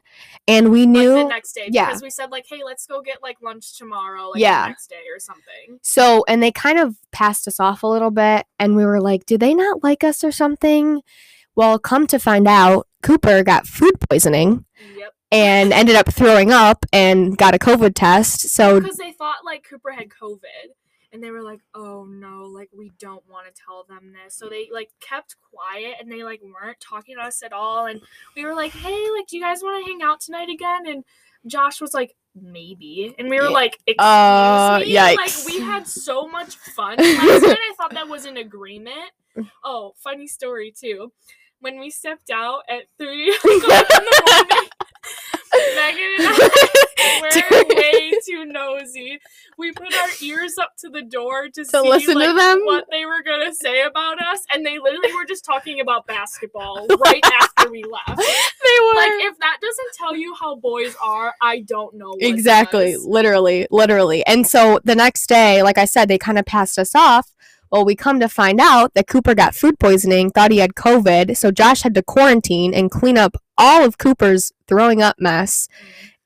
And 0.48 0.70
we 0.72 0.80
Like, 0.80 0.88
knew 0.88 1.14
the 1.14 1.24
next 1.24 1.52
day 1.52 1.68
yeah. 1.70 1.86
because 1.86 2.02
we 2.02 2.10
said 2.10 2.30
like, 2.32 2.46
hey, 2.48 2.62
let's 2.64 2.86
go 2.86 3.00
get 3.00 3.22
like 3.22 3.38
lunch 3.40 3.78
tomorrow, 3.78 4.30
like 4.30 4.40
Yeah. 4.40 4.62
the 4.64 4.68
next 4.70 4.88
day 4.88 5.02
or 5.14 5.18
something. 5.20 5.78
So, 5.82 6.24
and 6.28 6.42
they 6.42 6.50
kind 6.50 6.78
of 6.80 6.96
passed 7.12 7.46
us 7.46 7.60
off 7.60 7.82
a 7.82 7.86
little 7.86 8.10
bit, 8.10 8.44
and 8.58 8.74
we 8.74 8.81
were 8.84 9.00
like, 9.00 9.26
do 9.26 9.36
they 9.38 9.54
not 9.54 9.82
like 9.82 10.04
us 10.04 10.22
or 10.24 10.32
something? 10.32 11.02
Well, 11.54 11.78
come 11.78 12.06
to 12.08 12.18
find 12.18 12.46
out, 12.48 12.86
Cooper 13.02 13.42
got 13.42 13.66
food 13.66 13.94
poisoning 14.08 14.64
Yep. 14.96 15.12
and 15.30 15.72
ended 15.72 15.96
up 15.96 16.12
throwing 16.12 16.50
up 16.52 16.86
and 16.92 17.36
got 17.36 17.54
a 17.54 17.58
COVID 17.58 17.92
test. 17.94 18.48
So, 18.50 18.80
Because 18.80 18.96
they 18.96 19.12
thought 19.12 19.44
like 19.44 19.64
Cooper 19.68 19.90
had 19.92 20.08
COVID. 20.08 20.70
And 21.14 21.22
they 21.22 21.30
were 21.30 21.42
like, 21.42 21.60
oh 21.74 22.06
no, 22.08 22.44
like 22.44 22.70
we 22.74 22.90
don't 22.98 23.22
want 23.28 23.46
to 23.46 23.52
tell 23.66 23.84
them 23.86 24.14
this. 24.14 24.34
So 24.34 24.48
they 24.48 24.68
like 24.72 24.88
kept 25.00 25.36
quiet 25.50 25.96
and 26.00 26.10
they 26.10 26.24
like 26.24 26.40
weren't 26.42 26.80
talking 26.80 27.16
to 27.16 27.22
us 27.22 27.42
at 27.42 27.52
all. 27.52 27.84
And 27.84 28.00
we 28.34 28.46
were 28.46 28.54
like, 28.54 28.72
hey, 28.72 29.10
like, 29.14 29.26
do 29.26 29.36
you 29.36 29.42
guys 29.42 29.62
want 29.62 29.84
to 29.84 29.90
hang 29.92 30.00
out 30.02 30.20
tonight 30.22 30.48
again? 30.48 30.86
And 30.86 31.04
Josh 31.46 31.82
was 31.82 31.92
like, 31.92 32.16
maybe. 32.34 33.14
And 33.18 33.28
we 33.28 33.38
were 33.40 33.50
like, 33.50 33.78
excuse 33.86 33.96
Uh, 33.98 34.80
me? 34.84 34.94
Like 34.94 35.30
we 35.46 35.60
had 35.60 35.86
so 35.86 36.26
much 36.28 36.56
fun. 36.56 36.96
Last 36.98 37.42
night 37.42 37.58
I 37.58 37.74
thought 37.76 37.92
that 37.94 38.08
was 38.08 38.24
an 38.24 38.36
agreement. 38.38 39.10
Oh, 39.64 39.94
funny 39.98 40.26
story 40.26 40.72
too. 40.78 41.12
When 41.60 41.78
we 41.78 41.90
stepped 41.90 42.30
out 42.30 42.62
at 42.68 42.82
three 42.98 43.30
o'clock 43.34 43.54
in 43.54 43.60
the 43.60 44.22
morning, 44.50 44.68
Megan 45.74 46.10
and 46.18 46.26
I 46.28 46.68
we're 47.50 47.74
way 47.76 48.12
too 48.26 48.44
nosy. 48.44 49.18
We 49.58 49.72
put 49.72 49.94
our 49.94 50.08
ears 50.22 50.54
up 50.60 50.72
to 50.78 50.88
the 50.88 51.02
door 51.02 51.48
to, 51.48 51.64
see 51.64 51.80
listen 51.80 52.18
to 52.18 52.32
them? 52.34 52.60
what 52.64 52.86
they 52.90 53.04
were 53.04 53.22
gonna 53.22 53.54
say 53.54 53.82
about 53.82 54.20
us, 54.22 54.40
and 54.52 54.64
they 54.64 54.78
literally 54.78 55.12
were 55.14 55.24
just 55.24 55.44
talking 55.44 55.80
about 55.80 56.06
basketball 56.06 56.86
right 57.04 57.24
after 57.40 57.70
we 57.70 57.84
left. 57.84 58.16
they 58.18 58.78
were 58.86 58.94
Like 58.94 59.12
if 59.22 59.38
that 59.38 59.58
doesn't 59.60 59.92
tell 59.96 60.16
you 60.16 60.34
how 60.34 60.56
boys 60.56 60.96
are, 61.02 61.34
I 61.40 61.60
don't 61.60 61.94
know. 61.94 62.10
What 62.10 62.22
exactly 62.22 62.96
literally 62.96 63.66
literally 63.70 64.24
and 64.26 64.46
so 64.46 64.80
the 64.84 64.94
next 64.94 65.26
day 65.28 65.62
like 65.62 65.78
i 65.78 65.84
said 65.84 66.08
they 66.08 66.18
kind 66.18 66.38
of 66.38 66.44
passed 66.44 66.78
us 66.78 66.94
off 66.94 67.32
well 67.70 67.84
we 67.84 67.94
come 67.94 68.20
to 68.20 68.28
find 68.28 68.60
out 68.60 68.92
that 68.94 69.06
cooper 69.06 69.34
got 69.34 69.54
food 69.54 69.78
poisoning 69.78 70.30
thought 70.30 70.50
he 70.50 70.58
had 70.58 70.74
covid 70.74 71.36
so 71.36 71.50
josh 71.50 71.82
had 71.82 71.94
to 71.94 72.02
quarantine 72.02 72.74
and 72.74 72.90
clean 72.90 73.18
up 73.18 73.36
all 73.62 73.84
of 73.84 73.96
cooper's 73.98 74.52
throwing 74.66 75.00
up 75.00 75.16
mess 75.18 75.68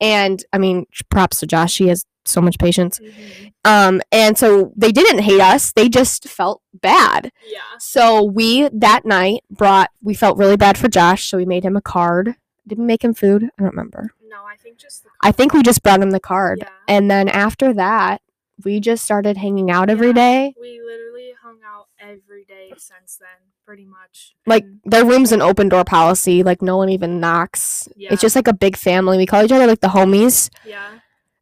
and 0.01 0.45
i 0.53 0.59
mean 0.59 0.87
props 1.11 1.41
to 1.41 1.47
josh 1.47 1.79
he 1.79 1.89
has 1.89 2.05
so 2.25 2.41
much 2.41 2.59
patience 2.59 2.99
Mhm. 2.99 3.53
um 3.65 4.01
and 4.11 4.37
so 4.37 4.73
they 4.77 4.91
didn't 4.93 5.21
hate 5.23 5.41
us 5.41 5.73
they 5.73 5.89
just 5.89 6.25
felt 6.29 6.61
bad 6.75 7.31
Yeah. 7.49 7.61
so 7.79 8.23
we 8.25 8.69
that 8.73 9.05
night 9.05 9.41
brought 9.51 9.91
we 10.03 10.15
felt 10.15 10.37
really 10.39 10.57
bad 10.57 10.77
for 10.77 10.89
josh 10.89 11.29
so 11.29 11.37
we 11.37 11.45
made 11.45 11.65
him 11.65 11.77
a 11.77 11.83
card 11.83 12.35
did 12.67 12.79
we 12.79 12.85
make 12.85 13.05
him 13.05 13.15
food 13.15 13.45
i 13.45 13.49
don't 13.63 13.71
remember 13.77 14.11
No, 14.29 14.43
I 14.45 14.57
think 14.57 14.77
just 14.79 15.05
the. 15.05 15.11
I 15.23 15.31
think 15.33 15.53
we 15.55 15.63
just 15.63 15.83
brought 15.85 16.03
him 16.03 16.11
the 16.11 16.21
card. 16.21 16.59
Yeah. 16.61 16.69
And 16.95 17.09
then 17.11 17.29
after 17.29 17.73
that, 17.75 18.21
we 18.65 18.81
just 18.81 19.03
started 19.05 19.37
hanging 19.45 19.71
out 19.71 19.89
every 19.89 20.09
Yeah. 20.09 20.25
day. 20.25 20.55
We 20.61 20.73
literally 20.91 21.31
hung 21.45 21.59
out 21.65 21.87
every 22.13 22.45
day 22.45 22.69
since 22.77 23.17
then, 23.25 23.41
pretty 23.67 23.85
much. 23.85 24.35
Like 24.47 24.63
And, 24.63 24.81
their 24.85 25.05
room's 25.05 25.33
an 25.33 25.43
open 25.43 25.69
door 25.69 25.85
policy. 25.85 26.43
Like 26.43 26.63
no 26.63 26.77
one 26.77 26.89
even 26.89 27.19
knocks. 27.21 27.89
yeah, 27.97 28.13
It's 28.13 28.23
just 28.23 28.37
like 28.37 28.47
a 28.49 28.55
big 28.55 28.77
family. 28.77 29.17
We 29.19 29.27
call 29.27 29.45
each 29.45 29.53
other 29.53 29.67
like 29.67 29.81
the 29.81 29.89
homies. 29.89 30.49
yeah. 30.65 31.01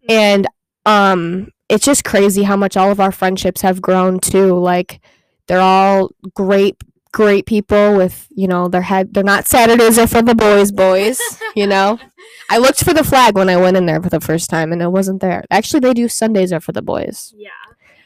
And 0.09 0.47
um 0.87 1.50
it's 1.69 1.85
just 1.85 2.04
crazy 2.04 2.43
how 2.43 2.57
much 2.57 2.76
all 2.76 2.90
of 2.90 3.00
our 3.00 3.12
friendships 3.12 3.61
have 3.62 3.81
grown 3.81 4.21
too. 4.21 4.54
Like 4.59 5.00
they're 5.47 5.61
all 5.61 6.11
great 6.35 6.76
great 7.12 7.47
people 7.47 7.97
with, 7.97 8.26
you 8.31 8.49
know, 8.49 8.69
their 8.69 8.83
head 8.83 9.12
they're 9.14 9.23
not 9.23 9.47
Saturdays 9.47 9.99
are 9.99 10.07
for 10.07 10.23
the 10.23 10.35
boys 10.35 10.73
boys, 10.73 11.21
you 11.54 11.66
know. 11.66 11.99
I 12.50 12.59
looked 12.59 12.85
for 12.85 12.93
the 12.93 13.04
flag 13.04 13.37
when 13.37 13.49
I 13.49 13.57
went 13.57 13.76
in 13.76 13.87
there 13.87 14.02
for 14.02 14.11
the 14.11 14.21
first 14.21 14.50
time 14.50 14.73
and 14.73 14.83
it 14.83 14.90
wasn't 14.93 15.21
there. 15.21 15.45
Actually 15.50 15.81
they 15.81 15.95
do 15.95 16.09
Sundays 16.09 16.52
are 16.52 16.61
for 16.61 16.73
the 16.73 16.83
boys. 16.83 17.35
yeah. 17.37 17.50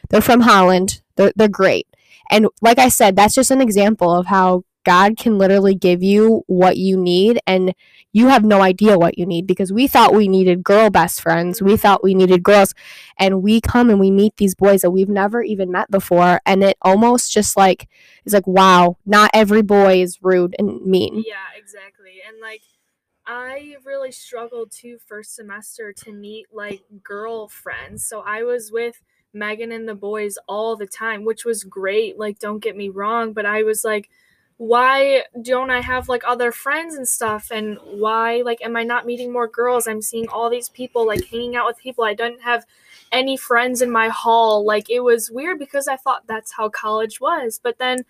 They're 0.09 0.21
from 0.21 0.41
Holland. 0.41 1.01
They're 1.17 1.33
they're 1.35 1.47
great. 1.47 1.87
And 2.29 2.47
like 2.61 2.79
I 2.79 2.89
said, 2.89 3.15
that's 3.15 3.35
just 3.35 3.51
an 3.51 3.61
example 3.61 4.13
of 4.13 4.27
how 4.27 4.63
God 4.85 5.17
can 5.17 5.37
literally 5.37 5.75
give 5.75 6.01
you 6.01 6.43
what 6.47 6.77
you 6.77 6.97
need 6.97 7.39
and 7.45 7.73
you 8.11 8.27
have 8.27 8.43
no 8.43 8.61
idea 8.61 8.97
what 8.97 9.17
you 9.17 9.25
need 9.25 9.45
because 9.45 9.71
we 9.71 9.87
thought 9.87 10.15
we 10.15 10.27
needed 10.27 10.63
girl 10.63 10.89
best 10.89 11.21
friends. 11.21 11.61
We 11.61 11.77
thought 11.77 12.03
we 12.03 12.15
needed 12.15 12.43
girls 12.43 12.73
and 13.19 13.43
we 13.43 13.61
come 13.61 13.89
and 13.89 13.99
we 13.99 14.09
meet 14.09 14.37
these 14.37 14.55
boys 14.55 14.81
that 14.81 14.91
we've 14.91 15.09
never 15.09 15.43
even 15.43 15.71
met 15.71 15.91
before 15.91 16.39
and 16.45 16.63
it 16.63 16.77
almost 16.81 17.31
just 17.31 17.55
like 17.55 17.87
is 18.25 18.33
like 18.33 18.47
wow, 18.47 18.97
not 19.05 19.29
every 19.33 19.61
boy 19.61 20.01
is 20.01 20.17
rude 20.21 20.55
and 20.57 20.83
mean. 20.85 21.23
Yeah, 21.27 21.35
exactly. 21.57 22.21
And 22.27 22.39
like 22.41 22.61
I 23.27 23.75
really 23.85 24.11
struggled 24.11 24.71
too 24.71 24.97
first 25.05 25.35
semester 25.35 25.93
to 25.93 26.11
meet 26.11 26.47
like 26.51 26.81
girlfriends. 27.03 28.07
So 28.07 28.21
I 28.21 28.41
was 28.41 28.71
with 28.71 29.01
Megan 29.33 29.71
and 29.71 29.87
the 29.87 29.95
boys 29.95 30.37
all 30.47 30.75
the 30.75 30.87
time, 30.87 31.25
which 31.25 31.45
was 31.45 31.63
great. 31.63 32.17
Like 32.17 32.39
don't 32.39 32.63
get 32.63 32.75
me 32.75 32.89
wrong, 32.89 33.33
but 33.33 33.45
I 33.45 33.63
was 33.63 33.83
like 33.83 34.09
why 34.57 35.23
don't 35.41 35.69
I 35.69 35.79
have 35.79 36.09
like 36.09 36.21
other 36.27 36.51
friends 36.51 36.95
and 36.95 37.07
stuff 37.07 37.49
and 37.49 37.77
why 37.81 38.41
like 38.43 38.61
am 38.61 38.75
I 38.75 38.83
not 38.83 39.05
meeting 39.05 39.31
more 39.31 39.47
girls? 39.47 39.87
I'm 39.87 40.01
seeing 40.01 40.27
all 40.27 40.49
these 40.49 40.67
people 40.67 41.07
like 41.07 41.23
hanging 41.23 41.55
out 41.55 41.65
with 41.65 41.77
people. 41.77 42.03
I 42.03 42.13
didn't 42.13 42.41
have 42.41 42.65
any 43.13 43.37
friends 43.37 43.81
in 43.81 43.89
my 43.89 44.09
hall. 44.09 44.65
Like 44.65 44.89
it 44.89 44.99
was 44.99 45.31
weird 45.31 45.59
because 45.59 45.87
I 45.87 45.95
thought 45.95 46.27
that's 46.27 46.51
how 46.51 46.67
college 46.67 47.21
was. 47.21 47.57
But 47.63 47.77
then 47.77 48.03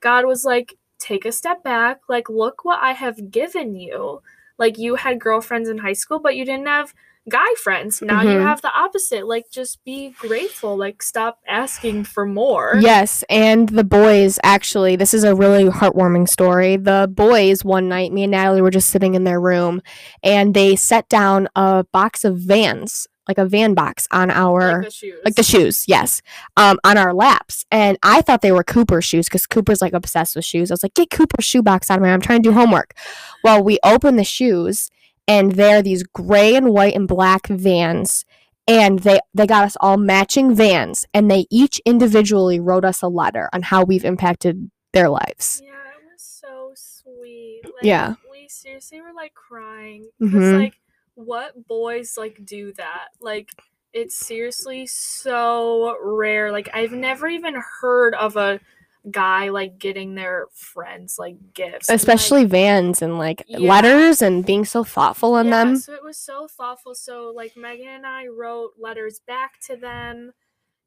God 0.00 0.26
was 0.26 0.44
like, 0.44 0.76
take 0.98 1.24
a 1.24 1.32
step 1.32 1.62
back. 1.62 2.00
Like, 2.08 2.28
look 2.28 2.64
what 2.64 2.82
I 2.82 2.92
have 2.92 3.30
given 3.30 3.74
you. 3.74 4.22
Like, 4.58 4.78
you 4.78 4.94
had 4.94 5.20
girlfriends 5.20 5.68
in 5.68 5.78
high 5.78 5.92
school, 5.92 6.18
but 6.18 6.36
you 6.36 6.44
didn't 6.44 6.66
have 6.66 6.94
guy 7.28 7.46
friends. 7.62 8.00
Now 8.02 8.22
you 8.22 8.30
Mhm. 8.38 8.42
have 8.42 8.62
the 8.62 8.72
opposite. 8.72 9.26
Like, 9.26 9.46
just 9.52 9.82
be 9.84 10.14
grateful. 10.18 10.76
Like, 10.76 11.02
stop 11.02 11.38
asking 11.48 12.04
for 12.04 12.24
more. 12.26 12.76
Yes, 12.80 13.24
and 13.28 13.68
the 13.68 13.84
boys 13.84 14.38
actually, 14.44 14.96
this 14.96 15.12
is 15.12 15.24
a 15.24 15.34
really 15.34 15.64
heartwarming 15.64 16.28
story. 16.28 16.76
The 16.76 17.10
boys 17.12 17.64
one 17.64 17.88
night, 17.88 18.12
me 18.12 18.24
and 18.24 18.30
Natalie 18.30 18.62
were 18.62 18.70
just 18.70 18.90
sitting 18.90 19.14
in 19.14 19.24
their 19.24 19.40
room 19.40 19.82
and 20.22 20.54
they 20.54 20.76
set 20.76 21.08
down 21.08 21.48
a 21.56 21.84
box 21.92 22.24
of 22.24 22.36
vans, 22.38 23.08
like 23.26 23.38
a 23.38 23.44
van 23.44 23.74
box 23.74 24.06
on 24.12 24.30
our 24.30 24.78
Like 24.78 24.84
the 24.84 24.90
shoes. 24.92 25.20
like 25.24 25.34
the 25.34 25.42
shoes, 25.42 25.84
yes, 25.88 26.22
um, 26.56 26.78
on 26.84 26.96
our 26.96 27.12
laps. 27.12 27.64
And 27.72 27.98
I 28.04 28.22
thought 28.22 28.40
they 28.42 28.52
were 28.52 28.62
Cooper's 28.62 29.04
shoes 29.04 29.26
because 29.26 29.46
Cooper's 29.48 29.82
like 29.82 29.94
obsessed 29.94 30.36
with 30.36 30.44
shoes. 30.44 30.70
I 30.70 30.74
was 30.74 30.82
like, 30.84 30.94
get 30.94 31.10
Cooper's 31.10 31.44
shoe 31.44 31.62
box 31.62 31.90
out 31.90 31.98
of 31.98 32.04
me. 32.04 32.10
I'm 32.10 32.20
trying 32.20 32.42
to 32.42 32.48
do 32.50 32.54
homework. 32.54 32.94
Well, 33.42 33.64
we 33.64 33.78
open 33.82 34.14
the 34.14 34.22
shoes 34.24 34.90
and 35.28 35.52
they're 35.52 35.82
these 35.82 36.02
gray 36.02 36.54
and 36.54 36.70
white 36.72 36.94
and 36.94 37.08
black 37.08 37.46
vans. 37.48 38.24
And 38.68 38.98
they, 39.00 39.20
they 39.32 39.46
got 39.46 39.64
us 39.64 39.76
all 39.80 39.96
matching 39.96 40.54
vans 40.54 41.06
and 41.14 41.30
they 41.30 41.46
each 41.50 41.80
individually 41.86 42.58
wrote 42.58 42.84
us 42.84 43.00
a 43.00 43.06
letter 43.08 43.48
on 43.52 43.62
how 43.62 43.84
we've 43.84 44.04
impacted 44.04 44.70
their 44.92 45.08
lives. 45.08 45.62
Yeah, 45.64 45.70
it 45.70 46.12
was 46.12 46.22
so 46.22 46.72
sweet. 46.74 47.60
Like, 47.64 47.84
Yeah. 47.84 48.14
We 48.30 48.48
seriously 48.48 49.00
were 49.00 49.12
like 49.14 49.34
crying. 49.34 50.08
Because, 50.18 50.40
Mhm. 50.42 50.58
like, 50.58 50.74
what 51.14 51.66
boys 51.68 52.18
like 52.18 52.44
do 52.44 52.72
that? 52.72 53.08
Like, 53.20 53.50
it's 53.92 54.16
seriously 54.16 54.86
so 54.86 55.96
rare. 56.02 56.50
Like, 56.52 56.68
I've 56.74 56.92
never 56.92 57.28
even 57.28 57.54
heard 57.80 58.14
of 58.14 58.36
a 58.36 58.60
guy 59.10 59.50
like 59.50 59.78
getting 59.78 60.14
their 60.14 60.46
friends 60.52 61.16
like 61.18 61.36
gifts. 61.54 61.88
And, 61.88 61.94
like, 61.94 62.00
Especially 62.00 62.44
vans 62.44 63.02
and 63.02 63.18
like 63.18 63.44
Yeah. 63.46 63.58
letters 63.58 64.22
and 64.22 64.44
being 64.44 64.64
so 64.64 64.82
thoughtful 64.84 65.34
on 65.34 65.46
yeah, 65.46 65.64
them. 65.64 65.76
So 65.76 65.92
it 65.94 66.02
was 66.02 66.18
so 66.18 66.48
thoughtful. 66.48 66.94
So 66.94 67.32
like 67.34 67.56
Megan 67.56 67.88
and 67.88 68.06
I 68.06 68.26
wrote 68.26 68.72
letters 68.78 69.20
back 69.26 69.60
to 69.66 69.76
them 69.76 70.32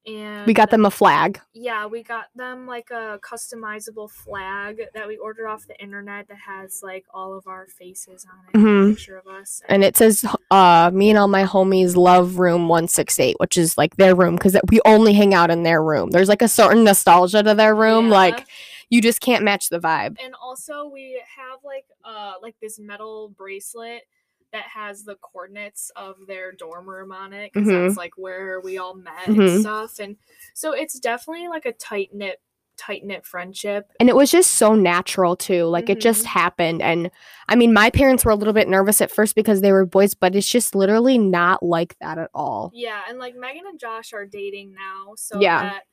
and 0.07 0.45
We 0.47 0.53
got 0.53 0.69
them 0.71 0.85
a 0.85 0.91
flag. 0.91 1.39
yeah, 1.53 1.85
we 1.85 2.03
got 2.03 2.25
them 2.35 2.65
like 2.67 2.89
a 2.91 3.19
customizable 3.21 4.09
flag 4.09 4.81
that 4.93 5.07
we 5.07 5.17
ordered 5.17 5.47
off 5.47 5.67
the 5.67 5.79
internet 5.81 6.27
that 6.29 6.37
has 6.37 6.81
like 6.83 7.05
all 7.13 7.33
of 7.37 7.47
our 7.47 7.67
faces 7.67 8.25
on 8.31 8.39
it, 8.47 8.57
Mhm. 8.65 8.91
a 8.91 8.95
picture 8.95 9.17
of 9.17 9.27
us. 9.27 9.61
and 9.67 9.83
it 9.83 9.97
says 9.97 10.25
uh 10.51 10.89
me 10.93 11.09
and 11.09 11.19
all 11.19 11.27
my 11.27 11.43
homies 11.43 11.95
love 11.95 12.39
room 12.39 12.67
168 12.67 13.35
which 13.39 13.57
is 13.57 13.77
like 13.77 13.95
their 13.97 14.15
room 14.15 14.35
because 14.35 14.55
we 14.69 14.79
only 14.85 15.13
hang 15.13 15.33
out 15.33 15.51
in 15.51 15.63
their 15.63 15.83
room 15.83 16.09
there's 16.11 16.29
like 16.29 16.41
a 16.41 16.47
certain 16.47 16.83
nostalgia 16.83 17.43
to 17.43 17.53
their 17.53 17.75
room 17.75 18.05
Yeah. 18.07 18.13
like 18.15 18.45
you 18.89 19.01
just 19.01 19.21
can't 19.21 19.43
match 19.43 19.69
the 19.69 19.79
vibe 19.79 20.17
and 20.23 20.33
also 20.41 20.87
we 20.91 21.21
have 21.37 21.59
like 21.63 21.85
uh 22.03 22.33
like 22.41 22.55
this 22.61 22.79
metal 22.79 23.29
bracelet 23.37 24.03
that 24.51 24.63
has 24.63 25.03
the 25.03 25.15
coordinates 25.15 25.91
of 25.95 26.15
their 26.27 26.51
dorm 26.51 26.89
room 26.89 27.11
on 27.11 27.33
it 27.33 27.51
because 27.53 27.67
Mhm. 27.67 27.85
that's 27.87 27.97
like 27.97 28.13
where 28.17 28.59
we 28.61 28.77
all 28.77 28.93
met 28.95 29.25
Mhm. 29.25 29.49
and 29.51 29.61
stuff 29.61 29.99
and 29.99 30.17
so 30.53 30.71
it's 30.71 30.99
definitely 30.99 31.47
like 31.47 31.65
a 31.65 31.73
tight 31.73 32.09
knit 32.13 32.41
tight 32.77 33.03
knit 33.03 33.25
friendship. 33.25 33.91
And 33.99 34.07
it 34.07 34.15
was 34.15 34.31
just 34.31 34.51
so 34.53 34.73
natural 34.73 35.35
too. 35.35 35.65
Like 35.65 35.89
it 35.89 35.99
just 35.99 36.23
Mhm. 36.23 36.27
happened. 36.27 36.81
And 36.81 37.11
I 37.49 37.57
mean, 37.57 37.73
my 37.73 37.89
parents 37.89 38.23
were 38.23 38.31
a 38.31 38.35
little 38.35 38.53
bit 38.53 38.69
nervous 38.69 39.01
at 39.01 39.11
first 39.11 39.35
because 39.35 39.59
they 39.59 39.73
were 39.73 39.85
boys, 39.85 40.13
but 40.13 40.33
it's 40.33 40.47
just 40.47 40.73
literally 40.75 41.17
not 41.17 41.61
like 41.61 41.97
that 41.99 42.17
at 42.17 42.29
all. 42.33 42.71
Yeah, 42.73 43.01
and 43.09 43.19
like 43.19 43.35
Megan 43.35 43.67
and 43.67 43.77
Josh 43.77 44.13
are 44.13 44.25
dating 44.25 44.71
now, 44.73 45.13
so 45.17 45.41
Yeah. 45.41 45.61
that 45.63 45.83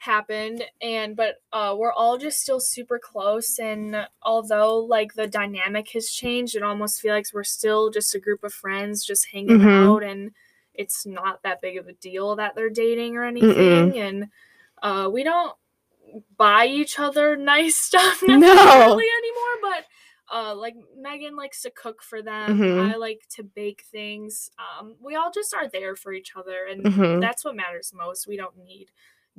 happened 0.00 0.62
and 0.80 1.16
but 1.16 1.42
uh 1.52 1.74
we're 1.76 1.92
all 1.92 2.16
just 2.16 2.40
still 2.40 2.60
super 2.60 3.00
close 3.00 3.58
and 3.58 4.06
although 4.22 4.78
like 4.78 5.12
the 5.14 5.26
dynamic 5.26 5.88
has 5.90 6.08
changed 6.10 6.54
it 6.54 6.62
almost 6.62 7.00
feels 7.00 7.14
like 7.14 7.26
we're 7.34 7.42
still 7.42 7.90
just 7.90 8.14
a 8.14 8.18
group 8.20 8.44
of 8.44 8.54
friends 8.54 9.04
just 9.04 9.26
hanging 9.32 9.58
Mhm. 9.58 9.66
out 9.88 10.04
and 10.04 10.30
it's 10.74 11.04
not 11.04 11.42
that 11.42 11.60
big 11.60 11.76
of 11.78 11.88
a 11.88 11.92
deal 11.94 12.36
that 12.36 12.54
they're 12.54 12.70
dating 12.70 13.16
or 13.16 13.24
anything 13.24 13.98
and 13.98 14.26
uh 14.82 15.10
we 15.12 15.24
don't 15.24 15.56
buy 16.36 16.66
each 16.66 17.00
other 17.00 17.36
nice 17.54 17.74
stuff 17.76 18.22
No. 18.22 18.38
anymore 18.38 19.00
but 19.62 19.84
uh 20.32 20.54
like 20.54 20.76
Megan 20.96 21.34
likes 21.34 21.62
to 21.62 21.70
cook 21.70 22.04
for 22.04 22.22
them 22.22 22.56
Mhm. 22.60 22.92
I 22.92 22.94
like 22.94 23.22
to 23.30 23.42
bake 23.42 23.82
things 23.90 24.48
um 24.58 24.94
we 25.00 25.16
all 25.16 25.32
just 25.32 25.52
are 25.54 25.66
there 25.68 25.96
for 25.96 26.12
each 26.12 26.36
other 26.36 26.66
and 26.70 26.84
Mhm. 26.84 27.20
that's 27.20 27.44
what 27.44 27.56
matters 27.56 27.92
most 27.92 28.28
we 28.28 28.36
don't 28.36 28.56
need 28.58 28.92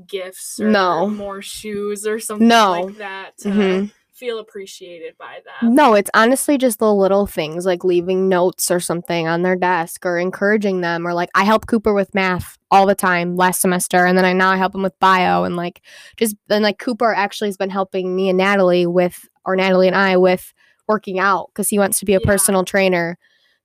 gifts 0.08 0.60
or 0.60 0.70
No. 0.70 1.08
more 1.10 1.41
shoes 1.41 2.06
or 2.08 2.20
something 2.20 2.48
No. 2.48 2.82
like 2.86 2.98
that 2.98 3.38
to 3.39 3.50
Mhm. 3.50 3.91
feel 4.13 4.39
appreciated 4.39 5.18
by 5.18 5.39
them 5.62 5.75
No, 5.75 5.94
it's 5.94 6.10
honestly 6.13 6.58
just 6.58 6.79
the 6.79 6.94
little 6.94 7.25
things 7.25 7.65
like 7.65 7.86
leaving 7.86 8.27
notes 8.27 8.70
or 8.70 8.79
something 8.82 9.27
on 9.29 9.44
their 9.44 9.56
desk 9.56 10.06
or 10.06 10.18
encouraging 10.18 10.82
them 10.82 11.08
or 11.08 11.13
like 11.13 11.29
I 11.36 11.46
help 11.46 11.68
Cooper 11.68 11.94
with 11.94 12.13
math 12.13 12.58
all 12.70 12.86
the 12.86 12.96
time 12.96 13.36
last 13.38 13.62
semester 13.62 14.06
and 14.06 14.18
then 14.18 14.25
I 14.25 14.34
now 14.34 14.51
I 14.51 14.58
help 14.58 14.75
him 14.75 14.84
with 14.84 15.00
bio 15.00 15.46
and 15.46 15.56
like 15.56 15.82
just 16.18 16.36
then 16.48 16.62
like 16.63 16.79
Cooper 16.79 17.13
actually 17.13 17.48
has 17.48 17.58
been 17.58 17.70
helping 17.70 18.13
me 18.15 18.27
and 18.29 18.38
Natalie 18.38 18.86
with 18.86 19.27
or 19.46 19.56
Natalie 19.56 19.88
and 19.88 19.96
I 19.96 20.18
with 20.18 20.53
working 20.89 21.18
out 21.20 21.48
because 21.53 21.70
he 21.70 21.79
wants 21.79 22.00
to 22.00 22.06
be 22.06 22.13
a 22.15 22.20
Yeah. 22.20 22.25
personal 22.25 22.65
trainer. 22.65 23.18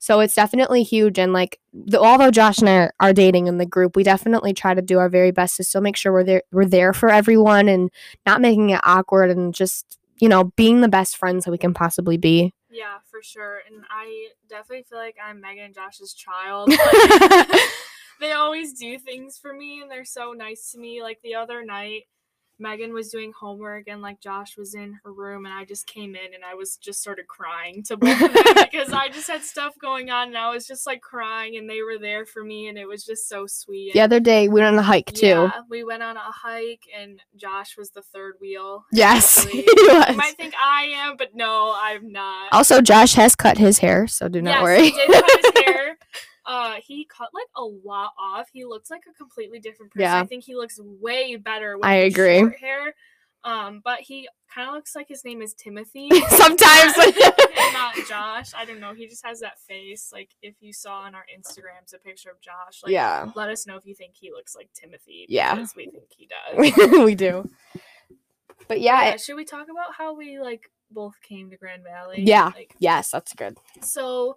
So 0.05 0.21
it's 0.21 0.35
definitely 0.35 0.83
huge 0.83 1.19
and 1.19 1.33
like 1.33 1.59
the, 1.73 1.99
although 1.99 2.31
Josh 2.31 2.59
and 2.59 2.69
I 2.69 2.75
are, 2.75 2.95
are 3.01 3.13
dating 3.15 3.47
in 3.47 3.57
the 3.57 3.65
group, 3.65 3.97
we 3.97 4.03
definitely 4.03 4.53
try 4.53 4.75
to 4.75 4.83
do 4.83 4.99
our 4.99 5.09
very 5.09 5.31
best 5.31 5.57
to 5.57 5.65
still 5.65 5.81
make 5.81 5.97
sure 5.97 6.13
we're 6.13 6.25
there 6.25 6.43
we're 6.53 6.67
there 6.67 6.93
for 6.93 7.09
everyone 7.09 7.71
and 7.71 7.91
not 8.27 8.43
making 8.43 8.69
it 8.69 8.81
awkward 8.83 9.31
and 9.31 9.55
just 9.55 9.99
you 10.21 10.29
know 10.29 10.45
being 10.57 10.83
the 10.83 10.89
best 10.89 11.17
friends 11.17 11.47
that 11.47 11.51
we 11.53 11.57
can 11.57 11.73
possibly 11.73 12.19
be. 12.19 12.53
yeah 12.71 12.99
for 13.11 13.23
sure 13.23 13.63
and 13.67 13.83
i 13.89 14.29
definitely 14.47 14.85
feel 14.87 14.99
like 14.99 15.17
i'm 15.25 15.41
megan 15.41 15.65
and 15.65 15.75
josh's 15.75 16.13
child 16.13 16.69
Like, 16.69 17.61
they 18.21 18.33
always 18.33 18.75
do 18.75 18.99
things 18.99 19.39
for 19.39 19.55
me 19.55 19.81
and 19.81 19.91
they're 19.91 20.05
so 20.05 20.33
nice 20.33 20.71
to 20.73 20.79
me 20.79 21.03
like 21.03 21.19
the 21.23 21.35
other 21.35 21.65
night 21.65 22.03
Megan 22.65 22.95
was 22.95 23.11
doing 23.11 23.31
homework 23.39 23.89
and 23.89 24.01
like 24.01 24.21
Josh 24.21 24.57
was 24.57 24.75
in 24.75 24.99
her 25.05 25.13
room 25.13 25.45
and 25.45 25.55
I 25.55 25.67
just 25.67 25.87
came 25.87 26.15
in 26.15 26.33
and 26.33 26.43
I 26.43 26.55
was 26.55 26.77
just 26.77 27.03
sort 27.03 27.19
of 27.19 27.27
crying 27.27 27.83
to 27.85 27.99
both 27.99 28.23
of 28.23 28.33
them 28.33 28.55
because 28.57 28.91
I 28.91 29.11
just 29.11 29.29
had 29.29 29.43
stuff 29.43 29.75
going 29.79 30.09
on 30.09 30.29
and 30.29 30.39
I 30.39 30.51
was 30.51 30.67
just 30.67 30.87
like 30.87 31.03
crying 31.03 31.57
and 31.59 31.69
they 31.69 31.83
were 31.83 31.99
there 32.01 32.25
for 32.25 32.43
me 32.43 32.69
and 32.69 32.79
it 32.79 32.89
was 32.89 33.05
just 33.05 33.29
so 33.29 33.47
sweet. 33.47 33.93
The 33.93 34.01
other 34.01 34.19
day 34.19 34.49
we 34.49 34.55
went 34.55 34.67
on 34.67 34.79
a 34.79 34.83
hike 34.83 35.13
too. 35.13 35.27
Yeah, 35.27 35.51
we 35.69 35.85
went 35.85 36.03
on 36.03 36.17
a 36.17 36.21
hike 36.21 36.85
and 36.99 37.21
Josh 37.37 37.77
was 37.77 37.91
the 37.91 38.01
third 38.01 38.37
wheel. 38.41 38.87
Yes, 38.91 39.45
he 39.51 39.59
You 39.59 40.17
might 40.17 40.35
think 40.39 40.55
I 40.59 40.85
am, 40.95 41.17
but 41.19 41.35
no, 41.35 41.75
I'm 41.77 42.11
not. 42.11 42.51
Also, 42.53 42.81
Josh 42.81 43.13
has 43.15 43.37
cut 43.37 43.59
his 43.59 43.79
hair, 43.79 44.07
so 44.07 44.29
do 44.29 44.41
not 44.41 44.63
yes, 44.63 44.63
worry. 44.63 44.93
he 46.47 46.51
cut. 46.53 46.53
Uh, 46.53 46.75
he 46.87 47.05
cut 47.07 47.29
like 47.35 47.47
a 47.57 47.63
lot 47.65 48.13
off. 48.19 48.49
He 48.53 48.65
looks 48.65 48.91
like 48.91 49.03
a 49.11 49.15
completely 49.15 49.59
different 49.61 49.93
person. 49.93 50.03
Yeah. 50.03 50.21
I 50.21 50.27
think 50.27 50.45
he 50.45 50.55
looks 50.55 50.79
way 50.81 51.37
better 51.37 51.77
with 51.77 51.87
I 51.87 51.95
agree. 51.95 52.41
short 52.41 52.57
hair. 52.59 52.95
Um, 53.45 53.83
but 53.85 54.01
he 54.01 54.27
kind 54.55 54.69
of 54.71 54.75
looks 54.75 54.97
like 54.97 55.07
his 55.07 55.23
name 55.23 55.43
is 55.43 55.53
Timothy. 55.53 56.09
Sometimes. 56.29 56.95
not 57.75 57.95
Josh. 58.09 58.53
I 58.57 58.65
don't 58.67 58.81
know. 58.81 58.95
He 58.95 59.07
just 59.07 59.25
has 59.27 59.41
that 59.41 59.59
face. 59.61 60.11
Like 60.15 60.31
if 60.41 60.55
you 60.61 60.73
saw 60.73 61.01
on 61.01 61.15
our 61.15 61.27
Instagrams 61.37 61.93
a 61.95 61.99
picture 61.99 62.31
of 62.31 62.41
Josh, 62.41 62.81
like 62.83 62.93
yeah, 62.93 63.31
let 63.35 63.51
us 63.51 63.67
know 63.67 63.77
if 63.77 63.85
you 63.85 63.95
think 63.95 64.15
he 64.15 64.31
looks 64.31 64.57
like 64.57 64.71
Timothy. 64.75 65.27
Yeah. 65.29 65.55
because 65.57 65.75
we 65.77 65.91
think 65.91 66.05
he 66.17 66.27
does. 66.73 66.91
we, 66.91 67.05
we 67.05 67.15
do. 67.15 67.51
But 68.67 68.81
yeah, 68.81 69.03
yeah, 69.03 69.11
it- 69.15 69.21
should 69.21 69.37
we 69.37 69.45
talk 69.45 69.67
about 69.71 69.93
how 69.95 70.15
we 70.15 70.39
like 70.41 70.71
both 70.91 71.21
came 71.21 71.51
to 71.51 71.57
Grand 71.59 71.83
Valley? 71.83 72.23
Yeah. 72.23 72.47
Like, 72.55 72.75
yes, 72.79 73.11
that's 73.11 73.35
good. 73.35 73.59
so 73.83 74.37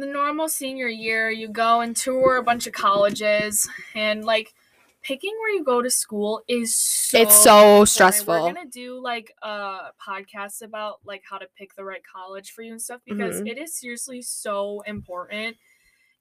the 0.00 0.06
normal 0.06 0.48
senior 0.48 0.88
year, 0.88 1.30
you 1.30 1.48
go 1.48 1.80
and 1.80 1.96
tour 1.96 2.36
a 2.36 2.42
bunch 2.42 2.66
of 2.66 2.72
colleges, 2.72 3.68
and 3.94 4.24
like 4.24 4.54
picking 5.02 5.32
where 5.40 5.50
you 5.50 5.64
go 5.64 5.80
to 5.80 5.88
school 5.90 6.42
is 6.48 6.74
so 6.74 7.18
It's 7.20 7.34
so 7.42 7.84
stressful. 7.84 8.34
We're 8.34 8.52
gonna 8.52 8.66
do 8.70 9.00
like 9.00 9.34
a 9.42 9.92
podcast 10.04 10.62
about 10.62 11.00
like 11.04 11.22
how 11.28 11.38
to 11.38 11.46
pick 11.56 11.74
the 11.74 11.84
right 11.84 12.02
college 12.04 12.50
for 12.52 12.62
you 12.62 12.72
and 12.72 12.82
stuff 12.82 13.00
because 13.06 13.40
Mhm. 13.40 13.48
it 13.48 13.58
is 13.58 13.74
seriously 13.74 14.20
so 14.22 14.80
important. 14.86 15.56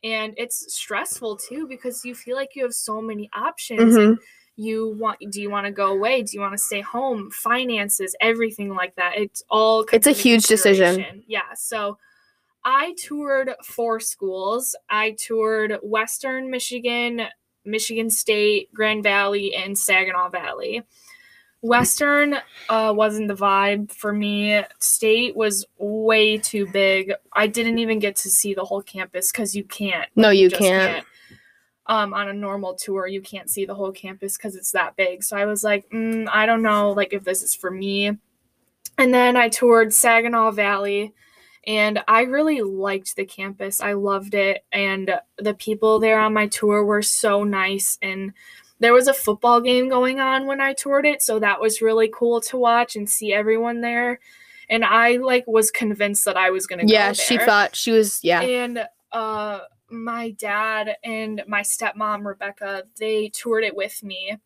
And 0.01 0.33
it's 0.37 0.73
stressful 0.73 1.37
too 1.37 1.67
because 1.67 2.05
you 2.05 2.15
feel 2.15 2.37
like 2.37 2.55
you 2.55 2.63
have 2.63 2.73
so 2.73 3.01
many 3.01 3.29
options 3.33 3.95
and 3.97 4.17
you 4.55 4.95
want 4.97 5.19
do 5.29 5.41
you 5.41 5.49
want 5.49 5.65
to 5.65 5.71
go 5.71 5.87
away 5.91 6.21
do 6.21 6.31
you 6.33 6.41
want 6.41 6.51
to 6.53 6.57
stay 6.57 6.81
home 6.81 7.29
finances 7.31 8.13
everything 8.19 8.73
like 8.75 8.93
that 8.95 9.17
it's 9.17 9.41
all 9.49 9.85
It's 9.93 10.05
a 10.07 10.11
huge 10.11 10.47
decision. 10.47 11.23
yeah 11.27 11.53
so 11.53 11.97
i 12.69 12.93
toured 12.97 13.51
four 13.63 13.99
schools. 13.99 14.75
I 14.89 15.15
toured 15.17 15.79
western 15.81 16.51
michigan 16.51 17.23
michigan 17.65 18.09
state 18.09 18.73
grand 18.73 19.03
valley 19.03 19.55
and 19.55 19.77
saginaw 19.77 20.29
valley. 20.29 20.83
Western 21.61 22.35
uh, 22.69 22.93
wasn't 22.95 23.27
the 23.27 23.35
vibe 23.35 23.91
for 23.91 24.13
me. 24.13 24.63
State 24.79 25.35
was 25.35 25.65
way 25.77 26.37
too 26.37 26.65
big. 26.71 27.11
I 27.33 27.47
didn't 27.47 27.79
even 27.79 27.99
get 27.99 28.15
to 28.17 28.29
see 28.29 28.53
the 28.53 28.63
whole 28.63 28.81
campus 28.81 29.31
because 29.31 29.55
you 29.55 29.65
can't. 29.65 30.07
No, 30.15 30.29
you 30.29 30.49
just 30.49 30.61
can't. 30.61 31.05
Um, 31.87 32.13
on 32.13 32.29
a 32.29 32.33
normal 32.33 32.75
tour, 32.75 33.07
you 33.07 33.19
can't 33.19 33.49
see 33.49 33.65
the 33.65 33.75
whole 33.75 33.91
campus 33.91 34.37
because 34.37 34.55
it's 34.55 34.71
that 34.71 34.95
big. 34.95 35.23
So 35.23 35.35
I 35.35 35.45
was 35.45 35.63
like, 35.63 35.89
mm, 35.89 36.29
I 36.31 36.45
don't 36.45 36.61
know, 36.61 36.91
like 36.91 37.13
if 37.13 37.23
this 37.23 37.41
is 37.41 37.55
for 37.55 37.71
me. 37.71 38.17
And 38.97 39.13
then 39.13 39.35
I 39.35 39.49
toured 39.49 39.93
Saginaw 39.93 40.51
Valley, 40.51 41.13
and 41.65 41.99
I 42.07 42.21
really 42.21 42.61
liked 42.61 43.15
the 43.15 43.25
campus. 43.25 43.81
I 43.81 43.93
loved 43.93 44.33
it, 44.33 44.63
and 44.71 45.15
the 45.37 45.53
people 45.53 45.99
there 45.99 46.19
on 46.19 46.33
my 46.33 46.47
tour 46.47 46.83
were 46.83 47.01
so 47.01 47.43
nice. 47.43 47.97
And 48.01 48.33
there 48.79 48.93
was 48.93 49.07
a 49.07 49.13
football 49.13 49.61
game 49.61 49.89
going 49.89 50.19
on 50.19 50.47
when 50.47 50.61
I 50.61 50.73
toured 50.73 51.05
it, 51.05 51.21
so 51.21 51.39
that 51.39 51.61
was 51.61 51.81
really 51.81 52.09
cool 52.13 52.41
to 52.41 52.57
watch 52.57 52.95
and 52.95 53.09
see 53.09 53.33
everyone 53.33 53.81
there. 53.81 54.19
And 54.69 54.85
I 54.85 55.17
like 55.17 55.47
was 55.47 55.71
convinced 55.71 56.25
that 56.25 56.37
I 56.37 56.51
was 56.51 56.67
gonna 56.67 56.85
go 56.85 56.93
Yeah, 56.93 57.13
she 57.13 57.37
thought 57.37 57.75
she 57.75 57.91
was. 57.91 58.23
Yeah, 58.23 58.41
and 58.41 58.87
uh 59.11 59.61
my 59.91 60.31
dad 60.31 60.97
and 61.03 61.41
my 61.47 61.61
stepmom 61.61 62.23
rebecca 62.23 62.83
they 62.99 63.29
toured 63.29 63.63
it 63.63 63.75
with 63.75 64.03
me 64.03 64.37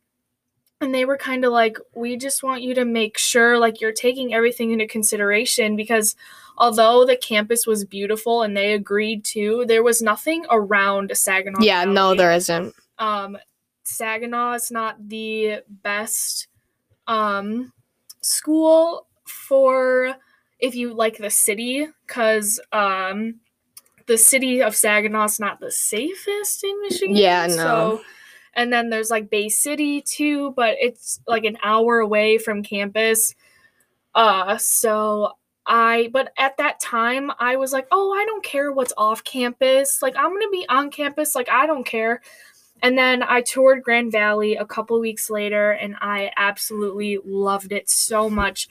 and 0.83 0.93
they 0.93 1.05
were 1.05 1.17
kind 1.17 1.43
of 1.45 1.51
like 1.51 1.77
we 1.95 2.15
just 2.17 2.43
want 2.43 2.61
you 2.61 2.75
to 2.75 2.85
make 2.85 3.17
sure 3.17 3.57
like 3.57 3.81
you're 3.81 3.91
taking 3.91 4.33
everything 4.33 4.71
into 4.71 4.85
consideration 4.85 5.75
because 5.75 6.15
although 6.57 7.05
the 7.05 7.15
campus 7.15 7.65
was 7.65 7.83
beautiful 7.85 8.43
and 8.43 8.55
they 8.55 8.73
agreed 8.73 9.23
to 9.25 9.65
there 9.67 9.81
was 9.81 10.01
nothing 10.01 10.45
around 10.51 11.11
saginaw 11.15 11.59
yeah. 11.61 11.83
No, 11.85 12.13
there 12.13 12.31
isn't. 12.31 12.75
um 12.99 13.37
saginaw 13.83 14.53
is 14.53 14.69
not 14.71 14.95
the 15.09 15.61
best 15.83 16.47
um 17.07 17.73
school 18.21 19.07
for 19.25 20.15
if 20.59 20.75
you 20.75 20.93
like 20.93 21.17
the 21.17 21.29
city 21.29 21.87
because 22.07 22.59
um 22.71 23.35
the 24.05 24.17
city 24.17 24.61
of 24.61 24.75
saginaw 24.75 25.25
is 25.25 25.39
not 25.39 25.59
the 25.59 25.71
safest 25.71 26.63
in 26.63 26.81
michigan 26.81 27.15
Yeah, 27.15 27.47
no. 27.47 27.55
so 27.55 28.01
and 28.55 28.71
then 28.71 28.89
there's 28.89 29.09
like 29.09 29.29
bay 29.29 29.49
city 29.49 30.01
too 30.01 30.51
but 30.55 30.75
it's 30.79 31.19
like 31.27 31.43
an 31.45 31.57
hour 31.63 31.99
away 31.99 32.37
from 32.37 32.63
campus 32.63 33.35
uh 34.15 34.57
so 34.57 35.31
I 35.65 36.09
but 36.11 36.33
at 36.37 36.57
that 36.57 36.81
time 36.81 37.31
I 37.39 37.55
was 37.55 37.71
like, 37.71 37.87
"Oh, 37.89 38.11
I 38.11 38.25
don't 38.25 38.43
care 38.43 38.73
what's 38.73 38.91
off 38.97 39.23
campus. 39.23 40.01
Like 40.01 40.13
I'm 40.17 40.29
going 40.31 40.41
to 40.41 40.49
be 40.51 40.65
on 40.67 40.91
campus, 40.91 41.35
like 41.35 41.47
I 41.49 41.65
don't 41.65 41.85
care." 41.85 42.21
And 42.81 42.97
then 42.97 43.23
I 43.23 43.39
toured 43.41 43.81
Grand 43.81 44.11
Valley 44.11 44.55
a 44.57 44.65
couple 44.65 44.99
weeks 44.99 45.29
later 45.29 45.71
and 45.71 45.95
I 46.01 46.31
absolutely 46.35 47.17
loved 47.23 47.71
it 47.71 47.89
so 47.89 48.29
much. 48.29 48.67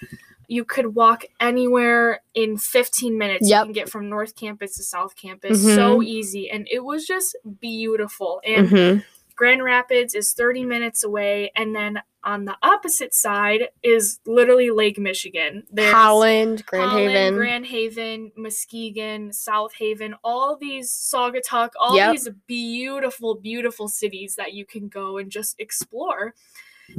You 0.48 0.66
could 0.66 0.94
walk 0.94 1.24
anywhere 1.40 2.20
in 2.34 2.58
15 2.58 3.16
minutes. 3.16 3.48
Yep. 3.48 3.60
You 3.60 3.64
can 3.68 3.72
get 3.72 3.88
from 3.88 4.10
North 4.10 4.36
Campus 4.36 4.76
to 4.76 4.82
South 4.82 5.16
Campus 5.16 5.62
so 5.74 6.02
easy 6.02 6.50
and 6.50 6.68
it 6.70 6.84
was 6.84 7.06
just 7.06 7.34
beautiful. 7.58 8.42
And 8.44 8.68
Mhm. 8.68 9.04
Grand 9.36 9.62
Rapids 9.62 10.14
is 10.14 10.32
30 10.32 10.64
minutes 10.64 11.04
away 11.04 11.50
and 11.56 11.74
then 11.74 12.00
on 12.24 12.44
the 12.44 12.56
opposite 12.62 13.14
side 13.14 13.68
is 13.82 14.20
literally 14.26 14.70
Lake 14.70 14.98
Michigan. 14.98 15.64
There's 15.70 15.92
Holland, 15.92 16.64
Grand 16.66 16.90
Holland, 16.90 17.08
Haven. 17.10 17.34
Grand 17.34 17.66
Haven, 17.66 18.32
Muskegon, 18.36 19.32
South 19.32 19.72
Haven, 19.74 20.14
all 20.22 20.56
these 20.56 20.90
Saugatuck, 20.90 21.70
all 21.80 21.96
Yep. 21.96 22.12
these 22.12 22.28
beautiful, 22.46 23.34
beautiful 23.34 23.88
cities 23.88 24.36
that 24.36 24.52
you 24.52 24.64
can 24.64 24.86
go 24.88 25.18
and 25.18 25.32
just 25.32 25.58
explore. 25.58 26.34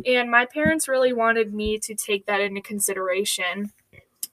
And 0.06 0.30
my 0.30 0.46
parents 0.46 0.88
really 0.88 1.14
wanted 1.14 1.54
me 1.54 1.80
to 1.80 1.96
take 1.96 2.26
that 2.26 2.42
into 2.42 2.62
consideration. 2.62 3.72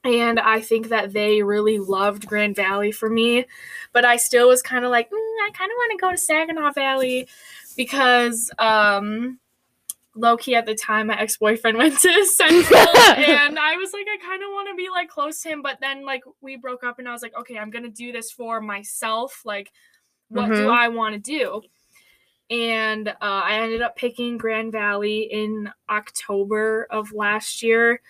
And 0.03 0.41
I 0.41 0.61
think 0.61 0.89
that 0.89 1.13
they 1.13 1.43
really 1.43 1.79
loved 1.79 2.27
Grand 2.27 2.57
Valley 2.57 2.91
for 2.91 3.11
me. 3.11 3.45
But 3.93 4.05
I 4.07 4.17
still 4.17 4.49
was 4.49 4.63
kind 4.63 4.85
of 4.85 4.91
like, 4.91 5.11
mm, 5.11 5.37
I 5.47 5.51
kind 5.53 5.71
of 5.71 5.75
want 5.77 5.93
to 5.93 5.99
go 6.01 6.11
to 6.11 6.17
Saginaw 6.17 6.73
Valley 6.73 7.29
because 7.77 8.51
um, 8.59 9.39
low 10.15 10.37
key 10.37 10.55
at 10.55 10.67
the 10.67 10.75
time, 10.75 11.09
my 11.09 11.19
ex 11.21 11.37
boyfriend 11.37 11.79
went 11.79 11.99
to 12.01 12.25
Central, 12.27 12.79
and 13.17 13.59
I 13.59 13.77
was 13.77 13.93
like, 13.93 14.07
I 14.13 14.19
kind 14.25 14.43
of 14.43 14.49
want 14.51 14.69
to 14.69 14.75
be 14.75 14.89
like 14.91 15.09
close 15.09 15.41
to 15.43 15.49
him, 15.51 15.63
but 15.63 15.79
then 15.81 16.05
like 16.05 16.23
we 16.41 16.57
broke 16.57 16.85
up, 16.85 16.99
and 16.99 17.09
I 17.09 17.13
was 17.13 17.23
like, 17.23 17.37
okay, 17.39 17.59
I'm 17.59 17.71
gonna 17.71 17.89
do 17.89 18.13
this 18.13 18.31
for 18.31 18.61
myself. 18.61 19.43
Like, 19.45 19.73
what 20.29 20.49
do 20.49 20.67
Mhm. 20.67 20.71
I 20.73 20.89
want 20.89 21.15
to 21.15 21.21
do? 21.21 21.63
And 22.51 23.09
uh, 23.09 23.15
I 23.21 23.61
ended 23.61 23.81
up 23.81 23.95
picking 23.97 24.37
Grand 24.37 24.73
Valley 24.73 25.21
in 25.31 25.71
October 25.89 26.87
of 26.91 27.13
last 27.13 27.63
year. 27.63 28.01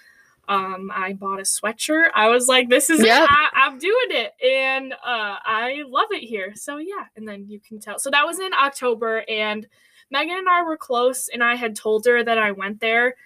Um, 0.49 0.91
I 0.95 1.13
bought 1.13 1.39
a 1.39 1.43
sweatshirt. 1.43 2.09
I 2.15 2.29
was 2.31 2.49
like, 2.49 2.69
"This 2.71 2.89
is 2.91 3.01
Yep. 3.05 3.29
I, 3.31 3.49
I'm 3.53 3.79
doing 3.79 4.07
it," 4.11 4.33
and 4.71 4.93
uh, 4.93 5.37
I 5.45 5.83
love 5.87 6.09
it 6.11 6.23
here. 6.23 6.53
So 6.55 6.79
yeah, 6.79 7.05
and 7.17 7.27
then 7.27 7.47
you 7.49 7.61
can 7.61 7.81
tell. 7.81 7.99
So 7.99 8.11
that 8.11 8.25
was 8.25 8.39
in 8.39 8.53
October, 8.53 9.25
and 9.29 9.67
Megan 10.11 10.39
and 10.39 10.49
I 10.49 10.63
were 10.63 10.77
close, 10.77 11.29
and 11.29 11.43
I 11.43 11.55
had 11.55 11.77
told 11.77 12.07
her 12.07 12.23
that 12.25 12.39
I 12.39 12.53
went 12.53 12.81
there, 12.81 13.17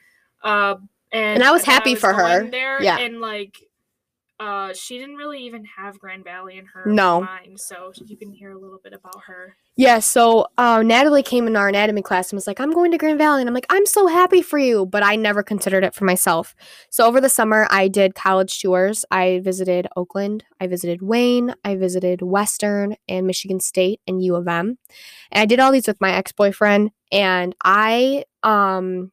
uh, 0.42 0.76
and, 1.12 1.36
And 1.36 1.42
I 1.44 1.52
was 1.52 1.64
happy 1.64 1.94
for 1.94 2.12
her. 2.12 2.48
There, 2.50 2.82
Yeah. 2.82 2.98
and 2.98 3.20
like, 3.20 3.56
uh, 4.40 4.72
she 4.74 4.98
didn't 4.98 5.16
really 5.16 5.40
even 5.40 5.64
have 5.64 5.98
Grand 5.98 6.24
Valley 6.24 6.58
in 6.58 6.66
her 6.66 6.84
No. 6.86 7.20
mind, 7.20 7.60
so 7.60 7.92
you 8.04 8.16
can 8.16 8.32
hear 8.32 8.50
a 8.52 8.58
little 8.58 8.80
bit 8.82 8.92
about 8.92 9.22
her. 9.26 9.56
Yeah, 9.76 9.98
so 9.98 10.46
uh, 10.56 10.82
Natalie 10.82 11.24
came 11.24 11.48
in 11.48 11.56
our 11.56 11.68
anatomy 11.68 12.00
class 12.02 12.30
and 12.30 12.36
was 12.36 12.46
like, 12.46 12.60
I'm 12.60 12.70
going 12.72 12.92
to 12.92 12.98
Grand 12.98 13.18
Valley. 13.18 13.42
And 13.42 13.48
I'm 13.48 13.54
like, 13.54 13.66
I'm 13.70 13.86
so 13.86 14.06
happy 14.06 14.40
for 14.40 14.56
you. 14.56 14.86
But 14.86 15.02
I 15.02 15.16
never 15.16 15.42
considered 15.42 15.82
it 15.82 15.94
for 15.94 16.04
myself. 16.04 16.54
So 16.90 17.04
over 17.04 17.20
the 17.20 17.28
summer, 17.28 17.66
I 17.70 17.88
did 17.88 18.14
college 18.14 18.60
tours. 18.60 19.04
I 19.10 19.40
visited 19.42 19.88
Oakland, 19.96 20.44
I 20.60 20.68
visited 20.68 21.02
Wayne, 21.02 21.54
I 21.64 21.74
visited 21.74 22.22
Western 22.22 22.94
and 23.08 23.26
Michigan 23.26 23.58
State 23.58 24.00
and 24.06 24.22
U 24.22 24.36
of 24.36 24.46
M. 24.46 24.78
And 25.32 25.40
I 25.42 25.46
did 25.46 25.58
all 25.58 25.72
these 25.72 25.88
with 25.88 26.00
my 26.00 26.12
ex 26.12 26.30
boyfriend. 26.30 26.92
And 27.10 27.54
I, 27.64 28.24
um, 28.44 29.10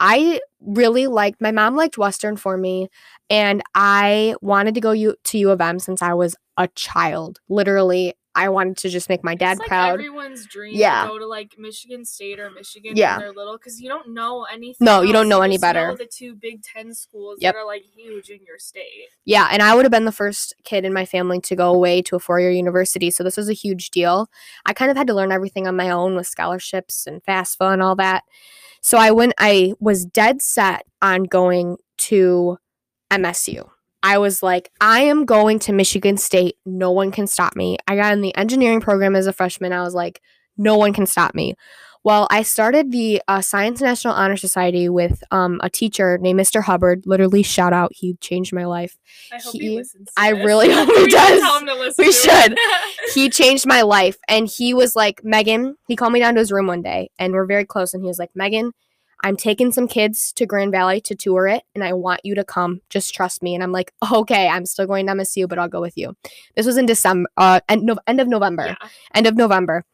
I 0.00 0.40
really 0.60 1.06
liked 1.06 1.40
my 1.40 1.52
mom 1.52 1.76
liked 1.76 1.98
Western 1.98 2.36
for 2.36 2.56
me, 2.56 2.88
and 3.28 3.62
I 3.74 4.34
wanted 4.40 4.74
to 4.74 4.80
go 4.80 4.92
U, 4.92 5.14
to 5.24 5.38
U 5.38 5.50
of 5.50 5.60
M 5.60 5.78
since 5.78 6.00
I 6.02 6.14
was 6.14 6.34
a 6.56 6.68
child. 6.68 7.38
Literally, 7.48 8.14
I 8.34 8.48
wanted 8.48 8.76
to 8.78 8.88
just 8.88 9.08
make 9.08 9.24
my 9.24 9.34
dad 9.34 9.58
like 9.58 9.66
proud. 9.68 9.92
everyone's 9.94 10.46
dream 10.46 10.74
Yeah. 10.76 11.02
to 11.02 11.08
go 11.08 11.18
to 11.18 11.26
like 11.26 11.56
Michigan 11.58 12.04
State 12.04 12.38
or 12.38 12.48
Michigan 12.50 12.92
Yeah. 12.96 13.16
when 13.16 13.20
they're 13.20 13.32
little 13.34 13.58
because 13.58 13.80
you 13.80 13.88
don't 13.88 14.14
know 14.14 14.44
anything. 14.44 14.84
No, 14.84 15.02
you 15.02 15.12
don't 15.12 15.24
else. 15.26 15.30
know 15.30 15.42
any 15.42 15.54
just 15.56 15.62
know 15.64 15.68
better. 15.68 15.96
the 15.96 16.06
two 16.06 16.34
Big 16.36 16.62
Ten 16.62 16.94
schools 16.94 17.38
Yep. 17.40 17.54
that 17.54 17.58
are 17.60 17.66
like 17.66 17.82
huge 17.82 18.30
in 18.30 18.38
your 18.46 18.58
state. 18.58 19.08
Yeah, 19.24 19.48
and 19.50 19.60
I 19.62 19.74
would 19.74 19.84
have 19.84 19.90
been 19.92 20.04
the 20.04 20.12
first 20.12 20.54
kid 20.64 20.84
in 20.84 20.92
my 20.92 21.04
family 21.04 21.40
to 21.40 21.56
go 21.56 21.74
away 21.74 22.02
to 22.02 22.16
a 22.16 22.20
four 22.20 22.38
year 22.40 22.50
university. 22.52 23.10
So 23.10 23.24
this 23.24 23.36
was 23.36 23.48
a 23.48 23.52
huge 23.54 23.90
deal. 23.90 24.30
I 24.64 24.74
kind 24.74 24.90
of 24.92 24.96
had 24.96 25.08
to 25.08 25.14
learn 25.14 25.32
everything 25.32 25.66
on 25.66 25.74
my 25.76 25.90
own 25.90 26.14
with 26.14 26.28
scholarships 26.28 27.06
and 27.08 27.22
FAFSA 27.24 27.72
and 27.72 27.82
all 27.82 27.96
that. 27.96 28.22
So 28.80 28.98
I 28.98 29.10
went, 29.10 29.34
I 29.38 29.74
was 29.78 30.04
dead 30.04 30.42
set 30.42 30.84
on 31.02 31.24
going 31.24 31.76
to 31.98 32.58
MSU. 33.10 33.68
I 34.02 34.18
was 34.18 34.42
like, 34.42 34.70
I 34.80 35.00
am 35.00 35.26
going 35.26 35.58
to 35.60 35.72
Michigan 35.72 36.16
State. 36.16 36.56
No 36.64 36.90
one 36.90 37.10
can 37.10 37.26
stop 37.26 37.54
me. 37.54 37.76
I 37.86 37.96
got 37.96 38.12
in 38.14 38.22
the 38.22 38.34
engineering 38.34 38.80
program 38.80 39.14
as 39.14 39.26
a 39.26 39.32
freshman. 39.32 39.72
I 39.72 39.82
was 39.82 39.94
like, 39.94 40.22
no 40.56 40.76
one 40.76 40.92
can 40.92 41.06
stop 41.06 41.34
me. 41.34 41.54
Well, 42.02 42.26
I 42.30 42.42
started 42.42 42.92
the 42.92 43.20
uh, 43.28 43.42
Science 43.42 43.82
National 43.82 44.14
Honor 44.14 44.38
Society 44.38 44.88
with 44.88 45.22
um, 45.30 45.60
a 45.62 45.68
teacher 45.68 46.16
named 46.16 46.40
Mr. 46.40 46.62
Hubbard. 46.62 47.02
Literally, 47.06 47.42
shout 47.42 47.74
out. 47.74 47.92
He 47.94 48.14
changed 48.14 48.54
my 48.54 48.64
life. 48.64 48.96
I 49.30 49.36
hope 49.36 49.52
He- 49.52 49.58
he 49.58 49.76
listens. 49.76 50.08
I 50.16 50.32
this. 50.32 50.46
really 50.46 50.70
hope 50.72 50.88
he 50.88 51.06
does. 51.08 51.40
Tell 51.40 51.58
him 51.58 51.66
to 51.66 51.74
listen 51.74 52.04
We 52.04 52.12
should. 52.12 52.58
he 53.14 53.28
changed 53.28 53.66
my 53.66 53.82
life 53.82 54.16
and 54.28 54.48
he 54.48 54.72
was 54.72 54.94
like 54.94 55.22
megan 55.24 55.76
he 55.88 55.96
called 55.96 56.12
me 56.12 56.20
down 56.20 56.34
to 56.34 56.40
his 56.40 56.52
room 56.52 56.66
one 56.66 56.82
day 56.82 57.10
and 57.18 57.32
we're 57.32 57.46
very 57.46 57.64
close 57.64 57.92
and 57.92 58.02
he 58.02 58.06
was 58.06 58.18
like 58.18 58.30
megan 58.34 58.72
i'm 59.24 59.36
taking 59.36 59.72
some 59.72 59.88
kids 59.88 60.32
to 60.32 60.46
grand 60.46 60.70
valley 60.70 61.00
to 61.00 61.14
tour 61.14 61.48
it 61.48 61.62
and 61.74 61.82
i 61.82 61.92
want 61.92 62.20
you 62.24 62.34
to 62.34 62.44
come 62.44 62.80
just 62.88 63.12
trust 63.14 63.42
me 63.42 63.54
and 63.54 63.62
i'm 63.64 63.72
like 63.72 63.92
okay 64.12 64.48
i'm 64.48 64.64
still 64.66 64.86
going 64.86 65.06
to 65.06 65.12
msu 65.12 65.48
but 65.48 65.58
i'll 65.58 65.68
go 65.68 65.80
with 65.80 65.96
you 65.96 66.14
this 66.56 66.66
was 66.66 66.76
in 66.76 66.86
december 66.86 67.28
uh 67.36 67.60
end, 67.68 67.82
no, 67.82 67.96
end 68.06 68.20
of 68.20 68.28
november 68.28 68.66
yeah. 68.66 68.88
end 69.14 69.26
of 69.26 69.36
november 69.36 69.84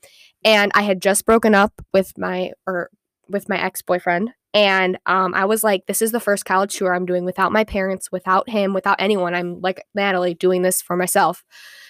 and 0.46 0.72
i 0.74 0.82
had 0.82 1.02
just 1.02 1.26
broken 1.26 1.54
up 1.54 1.74
with 1.92 2.16
my 2.16 2.52
or 2.66 2.88
with 3.28 3.48
my 3.48 3.62
ex-boyfriend 3.62 4.30
and 4.54 4.98
um, 5.04 5.34
i 5.34 5.44
was 5.44 5.62
like 5.62 5.84
this 5.86 6.00
is 6.00 6.12
the 6.12 6.20
first 6.20 6.46
college 6.46 6.74
tour 6.74 6.94
i'm 6.94 7.04
doing 7.04 7.26
without 7.26 7.52
my 7.52 7.64
parents 7.64 8.10
without 8.10 8.48
him 8.48 8.72
without 8.72 8.96
anyone 8.98 9.34
i'm 9.34 9.60
like 9.60 9.84
natalie 9.94 10.34
doing 10.34 10.62
this 10.62 10.80
for 10.80 10.96
myself 10.96 11.44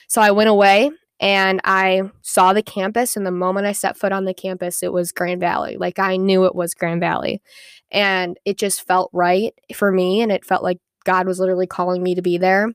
so 0.08 0.20
i 0.20 0.32
went 0.32 0.48
away 0.48 0.90
and 1.18 1.60
I 1.64 2.02
saw 2.22 2.52
the 2.52 2.62
campus. 2.62 3.16
And 3.16 3.26
the 3.26 3.30
moment 3.30 3.66
I 3.66 3.72
set 3.72 3.96
foot 3.96 4.12
on 4.12 4.24
the 4.24 4.34
campus, 4.34 4.82
it 4.82 4.92
was 4.92 5.12
Grand 5.12 5.40
Valley. 5.40 5.76
Like 5.78 5.98
I 5.98 6.16
knew 6.16 6.44
it 6.44 6.54
was 6.54 6.74
Grand 6.74 7.00
Valley. 7.00 7.40
And 7.90 8.38
it 8.44 8.58
just 8.58 8.86
felt 8.86 9.10
right 9.12 9.54
for 9.74 9.90
me. 9.90 10.20
And 10.20 10.30
it 10.30 10.44
felt 10.44 10.62
like 10.62 10.78
God 11.04 11.26
was 11.26 11.38
literally 11.38 11.66
calling 11.66 12.02
me 12.02 12.14
to 12.14 12.22
be 12.22 12.36
there. 12.36 12.72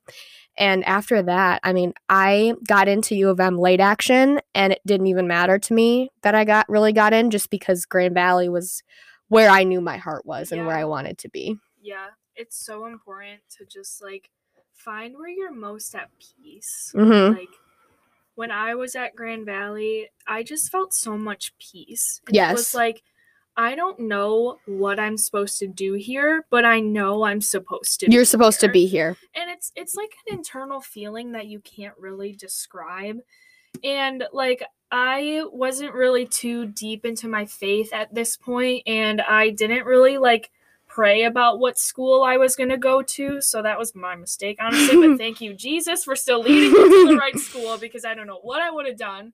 And 0.57 0.83
after 0.85 1.23
that, 1.23 1.61
I 1.63 1.73
mean, 1.73 1.93
I 2.09 2.55
got 2.67 2.87
into 2.87 3.15
U 3.15 3.29
of 3.29 3.39
M 3.39 3.57
late 3.57 3.79
action, 3.79 4.41
and 4.53 4.73
it 4.73 4.81
didn't 4.85 5.07
even 5.07 5.27
matter 5.27 5.57
to 5.57 5.73
me 5.73 6.11
that 6.23 6.35
I 6.35 6.43
got 6.43 6.67
really 6.69 6.93
got 6.93 7.13
in 7.13 7.31
just 7.31 7.49
because 7.49 7.85
Grand 7.85 8.13
Valley 8.13 8.49
was 8.49 8.83
where 9.29 9.49
I 9.49 9.63
knew 9.63 9.79
my 9.79 9.97
heart 9.97 10.25
was 10.25 10.51
and 10.51 10.65
where 10.65 10.75
I 10.75 10.83
wanted 10.83 11.17
to 11.19 11.29
be. 11.29 11.57
yeah, 11.81 12.07
it's 12.35 12.57
so 12.57 12.85
important 12.85 13.39
to 13.57 13.65
just 13.65 14.01
like 14.01 14.29
find 14.73 15.15
where 15.15 15.29
you're 15.29 15.53
most 15.53 15.95
at 15.95 16.09
peace. 16.19 16.91
hmm 16.93 17.31
Like 17.31 17.49
when 18.35 18.51
I 18.51 18.75
was 18.75 18.95
at 18.95 19.15
Grand 19.15 19.45
Valley, 19.45 20.09
I 20.27 20.43
just 20.43 20.71
felt 20.71 20.93
so 20.93 21.17
much 21.17 21.53
peace. 21.59 22.21
And 22.27 22.35
It 22.35 22.53
was 22.53 22.73
like 22.73 23.03
I 23.57 23.75
don't 23.75 23.99
know 23.99 24.59
what 24.65 24.97
I'm 24.99 25.17
supposed 25.17 25.59
to 25.59 25.67
do 25.67 25.93
here, 25.93 26.45
but 26.49 26.63
I 26.63 26.79
know 26.79 27.23
I'm 27.23 27.41
supposed 27.41 27.99
to. 27.99 28.11
You're 28.11 28.23
supposed 28.25 28.61
to 28.61 28.69
be 28.69 28.87
here. 28.87 29.17
and 29.35 29.50
it's 29.61 29.71
it's 29.75 29.95
like 29.95 30.15
an 30.27 30.37
internal 30.37 30.81
feeling 30.81 31.33
that 31.33 31.45
you 31.45 31.59
can't 31.59 31.93
really 31.99 32.33
describe 32.33 33.19
and 33.83 34.23
like 34.33 34.63
i 34.91 35.43
wasn't 35.51 35.93
really 35.93 36.25
too 36.25 36.65
deep 36.65 37.05
into 37.05 37.27
my 37.27 37.45
faith 37.45 37.93
at 37.93 38.13
this 38.13 38.35
point 38.35 38.81
and 38.87 39.21
i 39.21 39.51
didn't 39.51 39.85
really 39.85 40.17
like 40.17 40.49
pray 40.87 41.23
about 41.23 41.59
what 41.59 41.77
school 41.77 42.23
i 42.23 42.37
was 42.37 42.55
going 42.55 42.69
to 42.69 42.77
go 42.77 43.03
to 43.03 43.39
so 43.39 43.61
that 43.61 43.77
was 43.77 43.93
my 43.93 44.15
mistake 44.15 44.57
honestly 44.59 45.07
but 45.07 45.17
thank 45.19 45.39
you 45.39 45.53
jesus 45.53 46.03
for 46.03 46.15
still 46.15 46.41
leading 46.41 46.71
me 46.71 46.77
to 46.77 47.07
the 47.09 47.15
right 47.15 47.37
school 47.37 47.77
because 47.77 48.03
i 48.03 48.15
don't 48.15 48.27
know 48.27 48.39
what 48.41 48.61
i 48.61 48.71
would 48.71 48.87
have 48.87 48.97
done 48.97 49.31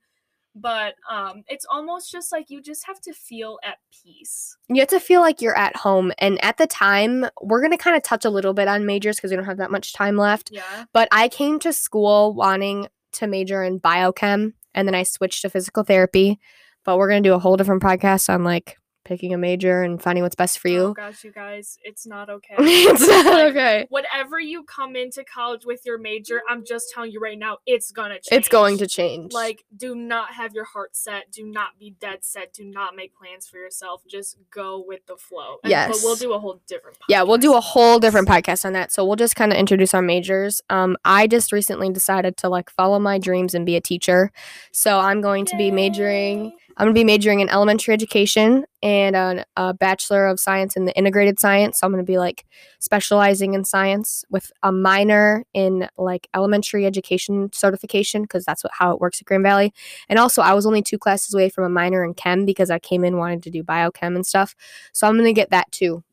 but 0.61 0.95
um 1.09 1.43
it's 1.47 1.65
almost 1.69 2.11
just 2.11 2.31
like 2.31 2.49
you 2.49 2.61
just 2.61 2.85
have 2.87 2.99
to 2.99 3.13
feel 3.13 3.59
at 3.63 3.77
peace 3.91 4.57
you 4.69 4.81
have 4.81 4.89
to 4.89 4.99
feel 4.99 5.21
like 5.21 5.41
you're 5.41 5.57
at 5.57 5.75
home. 5.77 6.11
And 6.17 6.43
at 6.43 6.57
the 6.57 6.67
time, 6.67 7.25
we're 7.41 7.61
going 7.61 7.71
to 7.71 7.77
kind 7.77 7.95
of 7.95 8.03
touch 8.03 8.25
a 8.25 8.29
little 8.29 8.53
bit 8.53 8.67
on 8.67 8.85
majors 8.85 9.15
because 9.15 9.31
we 9.31 9.37
don't 9.37 9.45
have 9.45 9.57
that 9.57 9.71
much 9.71 9.93
time 9.93 10.17
left. 10.17 10.49
yeah 10.51 10.85
But 10.93 11.07
I 11.11 11.29
came 11.29 11.59
to 11.59 11.71
school 11.71 12.33
wanting 12.33 12.87
to 13.13 13.27
major 13.27 13.63
in 13.63 13.79
biochem 13.79 14.53
and 14.73 14.87
then 14.87 14.95
I 14.95 15.03
switched 15.03 15.41
to 15.43 15.49
physical 15.49 15.83
therapy. 15.83 16.39
But 16.83 16.97
we're 16.97 17.09
going 17.09 17.23
to 17.23 17.29
do 17.29 17.33
a 17.33 17.39
whole 17.39 17.57
different 17.57 17.81
podcast 17.81 18.33
on 18.33 18.43
like 18.43 18.77
picking 19.07 19.33
a 19.33 19.37
major 19.37 19.81
and 19.81 20.01
finding 20.01 20.23
what's 20.23 20.35
best 20.35 20.59
for 20.59 20.67
you. 20.67 20.81
oh 20.87 20.93
gosh 20.93 21.23
you 21.23 21.31
guys 21.31 21.79
it's 21.83 22.05
not 22.05 22.29
okay 22.29 22.53
it's 22.59 23.07
not 23.07 23.25
Like, 23.25 23.51
okay. 23.51 23.85
whatever 23.89 24.39
you 24.39 24.63
come 24.63 24.95
into 24.95 25.23
college 25.23 25.65
with 25.65 25.81
your 25.85 25.97
major, 25.97 26.41
I'm 26.49 26.63
just 26.65 26.91
telling 26.93 27.11
you 27.11 27.19
right 27.19 27.39
now, 27.39 27.57
it's 27.65 27.91
gonna 27.91 28.15
change. 28.15 28.27
It's 28.31 28.49
going 28.49 28.77
to 28.79 28.87
change. 28.87 29.33
like 29.33 29.63
do 29.75 29.95
not 29.95 30.33
have 30.33 30.53
your 30.53 30.65
heart 30.65 30.95
set. 30.95 31.31
Do 31.31 31.45
not 31.45 31.79
be 31.79 31.95
dead 31.99 32.19
set. 32.25 32.53
Do 32.53 32.63
not 32.65 32.95
make 32.95 33.15
plans 33.15 33.47
for 33.47 33.57
yourself. 33.57 34.03
Just 34.09 34.37
go 34.51 34.83
with 34.85 35.05
the 35.07 35.15
flow. 35.17 35.57
And- 35.63 35.71
but 35.91 35.97
we'll 36.03 36.15
do 36.15 36.33
a 36.33 36.39
whole 36.39 36.61
different. 36.67 36.97
Yeah, 37.07 37.23
we'll 37.23 37.37
do 37.37 37.53
a 37.55 37.61
whole 37.61 37.99
different 37.99 38.27
podcast 38.27 38.65
on 38.65 38.73
that. 38.73 38.91
So 38.91 39.05
we'll 39.05 39.15
just 39.15 39.35
kind 39.35 39.51
of 39.53 39.57
introduce 39.57 39.93
our 39.93 40.01
majors. 40.01 40.61
Um, 40.69 40.97
I 41.05 41.27
just 41.27 41.51
recently 41.51 41.89
decided 41.91 42.35
to 42.37 42.49
like 42.49 42.69
follow 42.71 42.99
my 42.99 43.17
dreams 43.17 43.53
and 43.53 43.65
be 43.65 43.75
a 43.75 43.81
teacher. 43.81 44.31
So 44.71 44.99
I'm 44.99 45.21
going 45.21 45.45
to 45.45 45.55
be 45.57 45.71
majoring. 45.71 46.53
I'm 46.77 46.85
going 46.85 46.93
to 46.93 46.99
be 46.99 47.03
majoring 47.03 47.39
in 47.39 47.49
elementary 47.49 47.93
education 47.93 48.65
and 48.83 49.15
an- 49.15 49.45
a 49.55 49.73
bachelor 49.73 50.27
of 50.27 50.39
science 50.39 50.75
in 50.75 50.85
the 50.85 50.95
integrated 50.95 51.39
science. 51.39 51.79
So 51.79 51.87
I'm 51.87 51.91
going 51.91 52.05
to 52.05 52.09
be 52.09 52.19
like 52.19 52.45
specializing 52.79 53.55
in 53.55 53.65
science 53.65 54.23
with 54.29 54.51
a 54.61 54.71
minor 54.71 55.43
in 55.55 55.89
like 55.97 56.27
elementary 56.35 56.85
education 56.85 57.49
certification 57.51 58.21
because 58.21 58.45
that's 58.45 58.63
what, 58.63 58.73
how 58.77 58.91
it 58.91 59.01
works 59.01 59.19
at 59.19 59.25
Grand 59.25 59.43
Valley. 59.43 59.73
And 60.07 60.19
also, 60.19 60.43
I 60.43 60.53
was 60.53 60.67
only 60.67 60.83
two 60.83 60.99
classes 60.99 61.33
away 61.33 61.49
from 61.49 61.63
a 61.63 61.69
minor 61.69 62.03
in 62.05 62.13
chem 62.13 62.45
because 62.45 62.69
I 62.69 62.77
came 62.77 63.03
in 63.03 63.17
wanting 63.17 63.41
to 63.41 63.49
do 63.49 63.63
biochem 63.63 64.15
and 64.15 64.25
stuff. 64.25 64.55
So 64.93 65.07
I'm 65.07 65.15
going 65.15 65.25
to 65.25 65.33
get 65.33 65.49
that 65.49 65.71
too. 65.71 66.03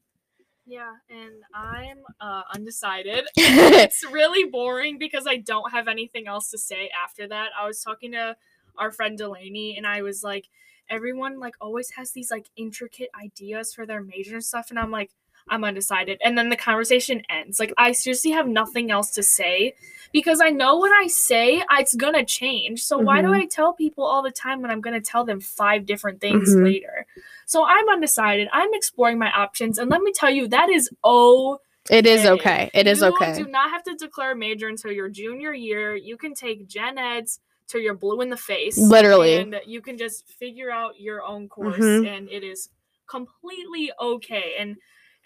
Yeah, 0.66 0.92
and 1.10 1.42
I'm 1.54 1.98
uh, 2.20 2.42
undecided. 2.54 3.26
it's 3.36 4.02
really 4.10 4.48
boring 4.48 4.98
because 4.98 5.26
I 5.28 5.36
don't 5.36 5.72
have 5.72 5.88
anything 5.88 6.26
else 6.26 6.50
to 6.52 6.58
say 6.58 6.90
after 7.04 7.28
that. 7.28 7.50
I 7.60 7.66
was 7.66 7.82
talking 7.82 8.12
to 8.12 8.34
our 8.78 8.90
friend 8.90 9.16
Delaney, 9.18 9.76
and 9.76 9.86
I 9.86 10.02
was 10.02 10.22
like, 10.22 10.46
everyone 10.90 11.40
like 11.40 11.54
always 11.60 11.90
has 11.90 12.10
these 12.12 12.30
like 12.30 12.46
intricate 12.56 13.08
ideas 13.22 13.72
for 13.72 13.86
their 13.86 14.02
major 14.02 14.34
and 14.34 14.44
stuff 14.44 14.68
and 14.70 14.78
I'm 14.78 14.90
like 14.90 15.10
I'm 15.48 15.64
undecided. 15.64 16.18
And 16.24 16.38
then 16.38 16.48
the 16.48 16.56
conversation 16.56 17.22
ends. 17.28 17.60
Like 17.60 17.72
I 17.76 17.92
seriously 17.92 18.30
have 18.30 18.48
nothing 18.48 18.90
else 18.90 19.10
to 19.12 19.22
say 19.22 19.74
because 20.12 20.40
I 20.40 20.50
know 20.50 20.78
when 20.78 20.92
I 20.92 21.06
say 21.06 21.62
it's 21.72 21.94
gonna 21.94 22.24
change. 22.24 22.82
So 22.82 22.98
why 22.98 23.20
do 23.20 23.28
Mhm. 23.28 23.42
I 23.42 23.46
tell 23.46 23.74
people 23.74 24.04
all 24.04 24.22
the 24.22 24.30
time 24.30 24.62
when 24.62 24.70
I'm 24.70 24.80
gonna 24.80 25.00
tell 25.00 25.24
them 25.24 25.40
five 25.40 25.84
different 25.84 26.20
things 26.20 26.54
Mhm. 26.56 26.64
later? 26.64 27.06
So 27.46 27.64
I'm 27.64 27.88
undecided. 27.90 28.48
I'm 28.52 28.72
exploring 28.72 29.18
my 29.18 29.30
options, 29.32 29.78
and 29.78 29.90
let 29.90 30.00
me 30.00 30.12
tell 30.12 30.30
you, 30.30 30.48
that 30.48 30.70
is 30.70 30.90
oh 31.02 31.60
It 31.90 32.06
is 32.06 32.24
okay. 32.24 32.70
It 32.72 32.86
is 32.86 33.02
you 33.02 33.08
okay. 33.08 33.36
You 33.36 33.44
do 33.44 33.50
not 33.50 33.68
have 33.70 33.82
to 33.84 33.94
declare 33.94 34.32
a 34.32 34.36
major 34.36 34.68
until 34.68 34.90
your 34.92 35.10
junior 35.10 35.52
year. 35.52 35.94
You 35.94 36.16
can 36.16 36.32
take 36.32 36.66
gen 36.66 36.96
eds 36.96 37.40
till 37.66 37.80
you're 37.80 37.94
blue 37.94 38.20
in 38.20 38.30
the 38.30 38.36
face. 38.36 38.76
Literally. 38.78 39.36
And 39.36 39.56
you 39.66 39.80
can 39.80 39.96
just 39.98 40.28
figure 40.28 40.70
out 40.70 41.00
your 41.00 41.22
own 41.22 41.48
course 41.48 41.78
Mhm. 41.78 42.06
and 42.06 42.28
it 42.30 42.42
is 42.44 42.68
completely 43.06 43.90
okay. 44.00 44.54
And 44.58 44.76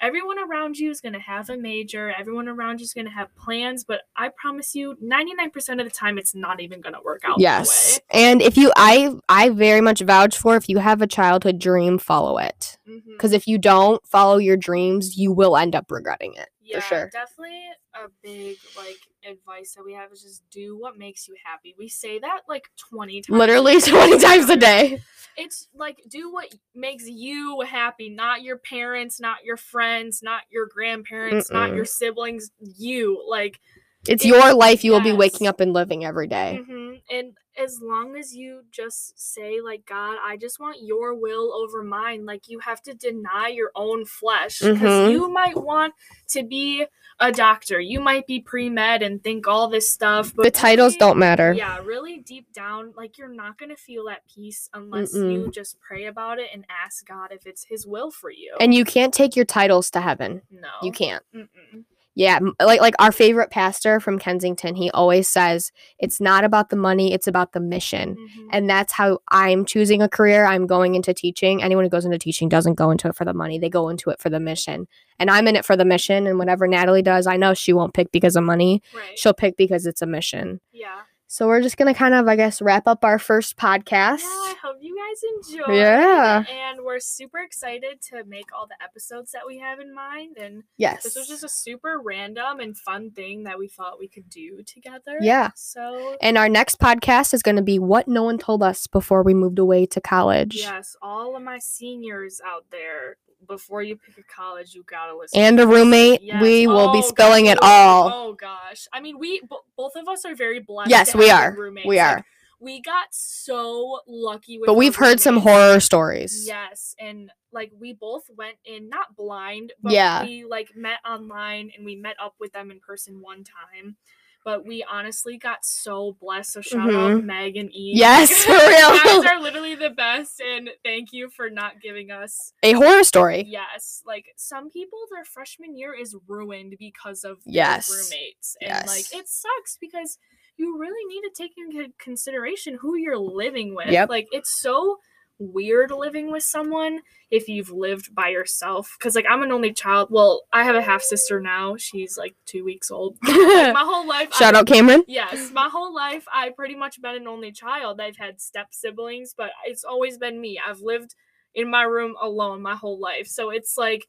everyone 0.01 0.39
around 0.39 0.77
you 0.79 0.91
is 0.91 1.01
going 1.01 1.13
to 1.15 1.19
have 1.19 1.51
a 1.51 1.57
major. 1.57 2.13
Everyone 2.17 2.47
around 2.49 2.79
you 2.81 2.85
is 2.85 2.95
going 2.95 3.07
to 3.07 3.13
have 3.13 3.35
plans, 3.35 3.85
but 3.85 4.03
I 4.17 4.31
promise 4.41 4.75
you 4.75 4.97
99% 5.01 5.81
of 5.81 5.87
the 5.87 5.91
time 5.93 6.19
it's 6.19 6.35
not 6.35 6.61
even 6.61 6.81
going 6.81 6.95
to 6.95 7.01
work 7.05 7.23
out 7.25 7.41
Yes. 7.41 7.99
And 8.11 8.41
if 8.41 8.57
you 8.57 8.71
I 8.77 9.15
I 9.29 9.51
very 9.51 9.81
much 9.81 10.01
vouch 10.01 10.37
for 10.39 10.55
if 10.57 10.69
you 10.69 10.79
have 10.79 11.03
a 11.03 11.07
childhood 11.09 11.59
dream, 11.59 11.99
follow 11.99 12.39
it. 12.39 12.79
Mhm. 12.89 13.19
Cuz 13.19 13.33
if 13.33 13.49
you 13.49 13.59
don't 13.59 14.07
follow 14.07 14.37
your 14.39 14.57
dreams, 14.57 15.17
you 15.17 15.33
will 15.33 15.57
end 15.57 15.75
up 15.75 15.91
regretting 15.91 16.35
it. 16.35 16.49
yeah, 16.63 16.81
sure. 16.81 17.09
definitely 17.11 17.65
a 17.95 18.09
big 18.23 18.59
like 18.77 18.99
advice 19.29 19.75
that 19.75 19.85
we 19.85 19.93
have 19.95 20.13
is 20.13 20.23
just 20.23 20.43
do 20.51 20.77
what 20.79 20.99
makes 20.99 21.29
you 21.29 21.35
happy. 21.45 21.75
We 21.79 21.89
say 21.89 22.19
that 22.19 22.41
like 22.49 22.69
20 22.91 23.23
times. 23.23 23.39
Literally 23.39 23.81
20 23.81 24.19
times 24.19 24.51
a 24.51 24.57
day. 24.57 25.01
It's 25.37 25.69
like 25.75 25.99
do 26.09 26.33
what 26.33 26.49
makes 26.75 27.07
you 27.07 27.61
happy, 27.67 28.09
not 28.09 28.43
your 28.43 28.57
parents, 28.59 29.21
not 29.21 29.45
your 29.45 29.57
friends, 29.57 30.21
not 30.23 30.43
your 30.51 30.67
grandparents, 30.67 31.51
not 31.51 31.71
Mm-mm. 31.71 31.77
your 31.77 31.85
siblings, 31.85 32.51
you. 32.61 33.23
Like 33.29 33.61
It's 34.09 34.25
It- 34.25 34.29
your 34.29 34.55
life 34.55 34.83
you 34.85 34.93
will 34.93 35.01
be 35.01 35.13
waking 35.13 35.47
up 35.47 35.61
and 35.61 35.73
living 35.73 36.05
every 36.05 36.27
day. 36.27 36.61
Mm-hmm. 36.63 36.88
Mhm, 37.11 37.19
and 37.19 37.37
as 37.57 37.81
long 37.83 38.17
as 38.17 38.35
you 38.37 38.63
just 38.71 39.19
say 39.19 39.61
like 39.61 39.85
God, 39.87 40.17
I 40.25 40.37
just 40.37 40.61
want 40.61 40.83
your 40.83 41.15
will 41.15 41.53
over 41.53 41.83
mine, 41.83 42.25
like 42.27 42.49
you 42.49 42.61
have 42.61 42.83
to 42.83 42.95
deny 42.95 43.49
your 43.49 43.71
own 43.75 44.05
flesh 44.05 44.61
because 44.61 45.09
Mhm. 45.09 45.11
you 45.13 45.29
might 45.29 45.57
want 45.57 45.95
to 46.29 46.43
be 46.45 46.87
a 47.21 47.33
doctor. 47.33 47.81
You 47.81 48.01
might 48.01 48.27
be 48.29 48.39
pre-med 48.41 49.03
and 49.03 49.23
think 49.25 49.49
all 49.49 49.67
this 49.69 49.89
stuff, 49.93 50.33
but 50.37 50.45
The 50.45 50.51
titles 50.53 50.93
really- 50.93 50.99
don't 51.01 51.19
matter. 51.19 51.53
Yeah, 51.53 51.79
really 51.79 52.19
deep 52.19 52.53
down, 52.53 52.93
like 52.97 53.19
you're 53.19 53.27
not 53.29 53.59
gonna 53.59 53.77
feel 53.77 54.09
at 54.09 54.23
peace 54.29 54.71
unless 54.73 55.13
Mm-mm. 55.17 55.33
you 55.33 55.51
just 55.51 55.81
pray 55.81 56.05
about 56.07 56.39
it 56.39 56.51
and 56.53 56.65
ask 56.71 57.05
God 57.05 57.33
if 57.33 57.45
it's 57.47 57.65
His 57.65 57.87
will 57.87 58.13
for 58.13 58.31
you. 58.31 58.57
And 58.61 58.73
you 58.73 58.85
can't 58.85 59.13
take 59.13 59.35
your 59.35 59.45
titles 59.45 59.91
to 59.93 60.01
heaven. 60.01 60.43
no, 60.51 60.69
You 60.83 60.93
can't. 60.93 61.25
Mm-mm. 61.35 61.85
Yeah, 62.19 62.41
like 62.61 62.81
like 62.81 62.95
our 62.99 63.13
favorite 63.13 63.51
pastor 63.53 64.01
from 64.01 64.19
Kensington, 64.19 64.75
he 64.75 64.91
always 64.91 65.29
says 65.29 65.71
it's 66.01 66.21
not 66.21 66.43
about 66.43 66.69
the 66.69 66.75
money, 66.77 67.13
it's 67.13 67.29
about 67.29 67.53
the 67.53 67.61
mission. 67.61 68.17
Mhm. 68.17 68.49
And 68.51 68.69
that's 68.69 68.93
how 68.93 69.21
I'm 69.31 69.65
choosing 69.65 70.03
a 70.03 70.09
career. 70.09 70.45
I'm 70.45 70.67
going 70.67 70.97
into 70.97 71.15
teaching. 71.15 71.63
Anyone 71.63 71.85
who 71.85 71.91
goes 71.91 72.05
into 72.05 72.19
teaching 72.19 72.49
doesn't 72.49 72.75
go 72.75 72.91
into 72.91 73.07
it 73.07 73.15
for 73.15 73.25
the 73.25 73.33
money. 73.35 73.57
They 73.61 73.71
go 73.71 73.89
into 73.89 74.11
it 74.11 74.19
for 74.21 74.31
the 74.31 74.41
mission. 74.41 74.89
And 75.21 75.31
I'm 75.31 75.47
in 75.47 75.55
it 75.55 75.65
for 75.65 75.77
the 75.77 75.85
mission. 75.85 76.27
And 76.27 76.39
whatever 76.41 76.67
Natalie 76.67 77.03
does, 77.03 77.29
I 77.29 77.37
know 77.37 77.55
she 77.55 77.73
won't 77.73 77.95
pick 77.95 78.11
because 78.11 78.35
of 78.35 78.43
money. 78.43 78.83
right. 78.95 79.17
She'll 79.17 79.33
pick 79.33 79.57
because 79.57 79.87
it's 79.87 80.03
a 80.03 80.07
mission. 80.07 80.61
yeah. 80.73 81.03
So 81.31 81.47
we're 81.47 81.61
just 81.61 81.77
gonna 81.77 81.93
kind 81.93 82.15
of, 82.15 82.27
I 82.27 82.37
guess, 82.37 82.63
wrap 82.63 82.87
up 82.89 83.05
our 83.05 83.19
first 83.19 83.59
podcast. 83.59 84.21
Yeah, 84.23 84.29
I 84.29 84.55
hope 84.63 84.77
you 84.81 84.97
guys 84.97 85.53
enjoy. 85.59 85.75
Yeah. 85.75 86.45
And 86.51 86.81
we're 86.83 87.01
super 87.01 87.39
excited 87.41 88.01
to 88.11 88.25
make 88.25 88.47
all 88.57 88.67
the 88.67 88.83
episodes 88.83 89.33
that 89.33 89.43
we 89.47 89.59
have 89.59 89.79
in 89.79 89.95
mind. 89.95 90.39
And 90.39 90.63
Yes. 90.79 91.03
this 91.03 91.17
was 91.17 91.29
just 91.29 91.45
a 91.45 91.49
super 91.51 92.01
random 92.03 92.61
and 92.61 92.75
fun 92.77 93.11
thing 93.11 93.43
that 93.45 93.59
we 93.59 93.69
thought 93.69 93.99
we 93.99 94.09
could 94.09 94.31
do 94.31 94.63
together. 94.63 95.19
Yeah. 95.21 95.51
So 95.55 96.17
and 96.23 96.39
our 96.39 96.49
next 96.49 96.79
podcast 96.81 97.35
is 97.35 97.43
gonna 97.43 97.61
be 97.63 97.79
what 97.79 98.09
no 98.09 98.23
one 98.23 98.39
told 98.39 98.63
us 98.63 98.87
before 98.87 99.23
we 99.23 99.35
moved 99.35 99.59
away 99.59 99.85
to 99.85 100.01
college. 100.01 100.57
yes, 100.57 100.97
all 101.03 101.37
of 101.37 101.43
my 101.43 101.59
seniors 101.59 102.41
out 102.43 102.65
there, 102.71 103.19
before 103.49 103.83
you 103.83 103.97
pick 103.97 104.17
a 104.19 104.23
college, 104.23 104.75
you 104.75 104.85
gotta 104.85 105.17
listen. 105.17 105.41
And 105.41 105.59
a 105.59 105.67
roommate, 105.67 106.23
Yes. 106.23 106.41
we 106.43 106.67
will 106.67 106.93
be 106.93 106.99
Oh, 106.99 107.09
spilling 107.09 107.47
it 107.47 107.59
all. 107.63 108.11
Oh 108.13 108.33
gosh. 108.35 108.87
I 108.93 109.01
mean, 109.01 109.19
we 109.19 109.41
bo- 109.41 109.65
both 109.77 109.97
of 109.97 110.07
us 110.07 110.25
are 110.25 110.35
very 110.37 110.61
blessed. 110.61 110.91
Yes, 110.91 111.13
to 111.13 111.19
we 111.19 111.29
have 111.29 111.55
are. 111.55 111.57
Roommates. 111.57 111.89
We 111.89 111.97
Like, 111.97 112.07
are. 112.19 112.25
we 112.61 112.81
got 112.81 113.09
so 113.13 114.01
lucky 114.07 114.59
with 114.59 114.67
But 114.67 114.75
we've 114.75 114.97
heard 114.97 115.19
some 115.21 115.39
horror 115.39 115.81
stories. 115.81 116.47
Yes, 116.47 116.95
and 117.01 117.31
like 117.51 117.73
we 117.79 117.95
both 117.95 118.25
went 118.37 118.57
in 118.65 118.89
not 118.89 119.17
blind, 119.17 119.73
but 119.83 119.93
Yeah. 119.93 120.23
we 120.25 120.45
like 120.45 120.77
met 120.77 120.99
online 121.09 121.73
and 121.77 121.85
we 121.85 121.97
met 121.97 122.17
up 122.23 122.35
with 122.39 122.53
them 122.53 122.71
in 122.71 122.79
person 122.81 123.21
one 123.23 123.43
time. 123.45 123.97
But 124.45 124.65
we 124.65 124.85
honestly 124.91 125.37
got 125.37 125.65
so 125.65 126.17
blessed. 126.21 126.53
So 126.53 126.61
shout 126.63 126.89
out 126.95 127.11
Mhm. 127.11 127.25
Meg 127.25 127.57
and 127.57 127.71
Eve. 127.73 127.97
Yes, 127.99 128.31
for 128.45 128.53
you 128.53 128.59
real. 128.69 129.03
guys 129.23 129.25
are 129.27 129.41
literally 129.41 129.75
the 129.75 129.91
best, 129.91 130.41
and 130.41 130.71
thank 130.85 131.13
you 131.13 131.29
for 131.29 131.51
not 131.51 131.81
giving 131.83 132.11
us. 132.11 132.53
A 132.63 132.73
horror 132.73 133.05
story. 133.05 133.45
Yes, 133.47 134.03
like 134.07 134.27
some 134.37 134.71
people, 134.71 135.01
their 135.11 135.25
freshman 135.25 135.77
year 135.77 135.93
is 135.93 136.17
ruined 136.27 136.77
because 136.79 137.25
of 137.25 137.39
Yes. 137.45 137.91
roommates, 137.91 138.57
and 138.63 138.69
Yes. 138.71 138.87
like 138.87 139.21
it 139.21 139.29
sucks 139.29 139.77
because 139.79 140.19
you 140.57 140.79
really 140.79 141.05
need 141.15 141.23
to 141.29 141.31
take 141.37 141.53
into 141.59 141.93
consideration 141.99 142.79
who 142.81 142.97
you're 142.97 143.19
living 143.19 143.75
with. 143.75 143.89
Yep. 143.91 144.09
Like 144.09 144.29
it's 144.33 144.61
so 144.61 144.99
weird 145.39 145.91
living 145.91 146.31
with 146.31 146.43
someone 146.43 147.01
if 147.31 147.49
you've 147.49 147.71
lived 147.71 148.15
by 148.15 148.29
yourself. 148.29 148.95
Because 148.99 149.15
like 149.15 149.27
I'm 149.29 149.43
an 149.43 149.53
only 149.53 149.73
child. 149.73 150.09
Well, 150.11 150.43
I 150.53 150.65
have 150.65 150.75
a 150.75 150.83
half 150.83 151.03
sister 151.03 151.41
now. 151.41 151.77
She's 151.77 152.17
like 152.17 152.35
two 152.47 152.65
weeks 152.65 152.91
old. 152.91 153.17
like, 153.27 153.75
my 153.75 153.85
whole 153.85 154.07
life. 154.07 154.35
Shout 154.35 154.55
I- 154.55 154.61
out 154.61 154.67
Cameron. 154.67 155.05
Yes, 155.07 155.51
my 155.53 155.69
whole 155.69 155.95
life 155.95 156.25
I 156.33 156.51
pretty 156.51 156.75
much 156.75 157.01
been 157.01 157.15
an 157.15 157.29
only 157.29 157.53
child. 157.53 158.01
I've 158.01 158.17
had 158.17 158.41
step 158.41 158.69
siblings, 158.71 159.35
but 159.37 159.51
it's 159.65 159.85
always 159.85 160.19
been 160.19 160.41
me. 160.41 160.61
I've 160.65 160.81
lived 160.81 161.15
in 161.55 161.71
my 161.71 161.83
room 161.83 162.15
alone 162.21 162.63
my 162.63 162.77
whole 162.77 163.01
life. 163.01 163.27
So 163.27 163.51
it's 163.51 163.77
like 163.77 164.07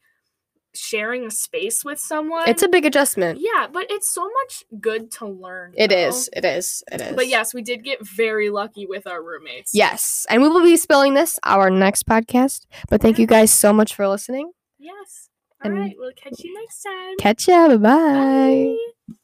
sharing 0.76 1.26
a 1.26 1.32
space 1.32 1.84
with 1.84 2.00
someone. 2.00 2.48
It's 2.48 2.64
a 2.64 2.68
big 2.68 2.86
adjustment. 2.86 3.40
yeah, 3.42 3.68
but 3.72 3.88
it's 3.90 4.10
so 4.10 4.24
much 4.24 4.64
good 4.80 5.12
to 5.14 5.26
learn. 5.28 5.74
It 5.76 5.90
though. 5.90 5.98
is. 6.10 6.30
It 6.34 6.46
is. 6.46 6.84
It 6.92 7.02
is. 7.02 7.16
But 7.16 7.28
yes, 7.28 7.54
we 7.54 7.62
did 7.62 7.84
get 7.84 8.06
very 8.06 8.50
lucky 8.50 8.86
with 8.86 9.08
our 9.08 9.24
roommates. 9.24 9.72
Yes. 9.74 10.26
And 10.30 10.42
we 10.42 10.50
will 10.50 10.64
be 10.64 10.78
spilling 10.78 11.14
this 11.16 11.40
our 11.44 11.70
next 11.70 12.06
podcast. 12.06 12.66
But 12.90 13.02
thank 13.02 13.18
you 13.20 13.26
guys 13.28 13.52
so 13.52 13.74
much 13.74 13.94
for 13.96 14.08
listening. 14.08 14.52
Yes. 14.78 15.30
All 15.64 15.72
And- 15.72 15.80
right. 15.80 15.96
We'll 15.98 16.12
catch 16.14 16.44
you 16.44 16.54
next 16.60 16.84
time. 16.84 17.18
Catch 17.20 17.48
ya. 17.48 17.68
Bye 17.68 17.78
bye. 17.78 17.90
Bye. 18.76 18.78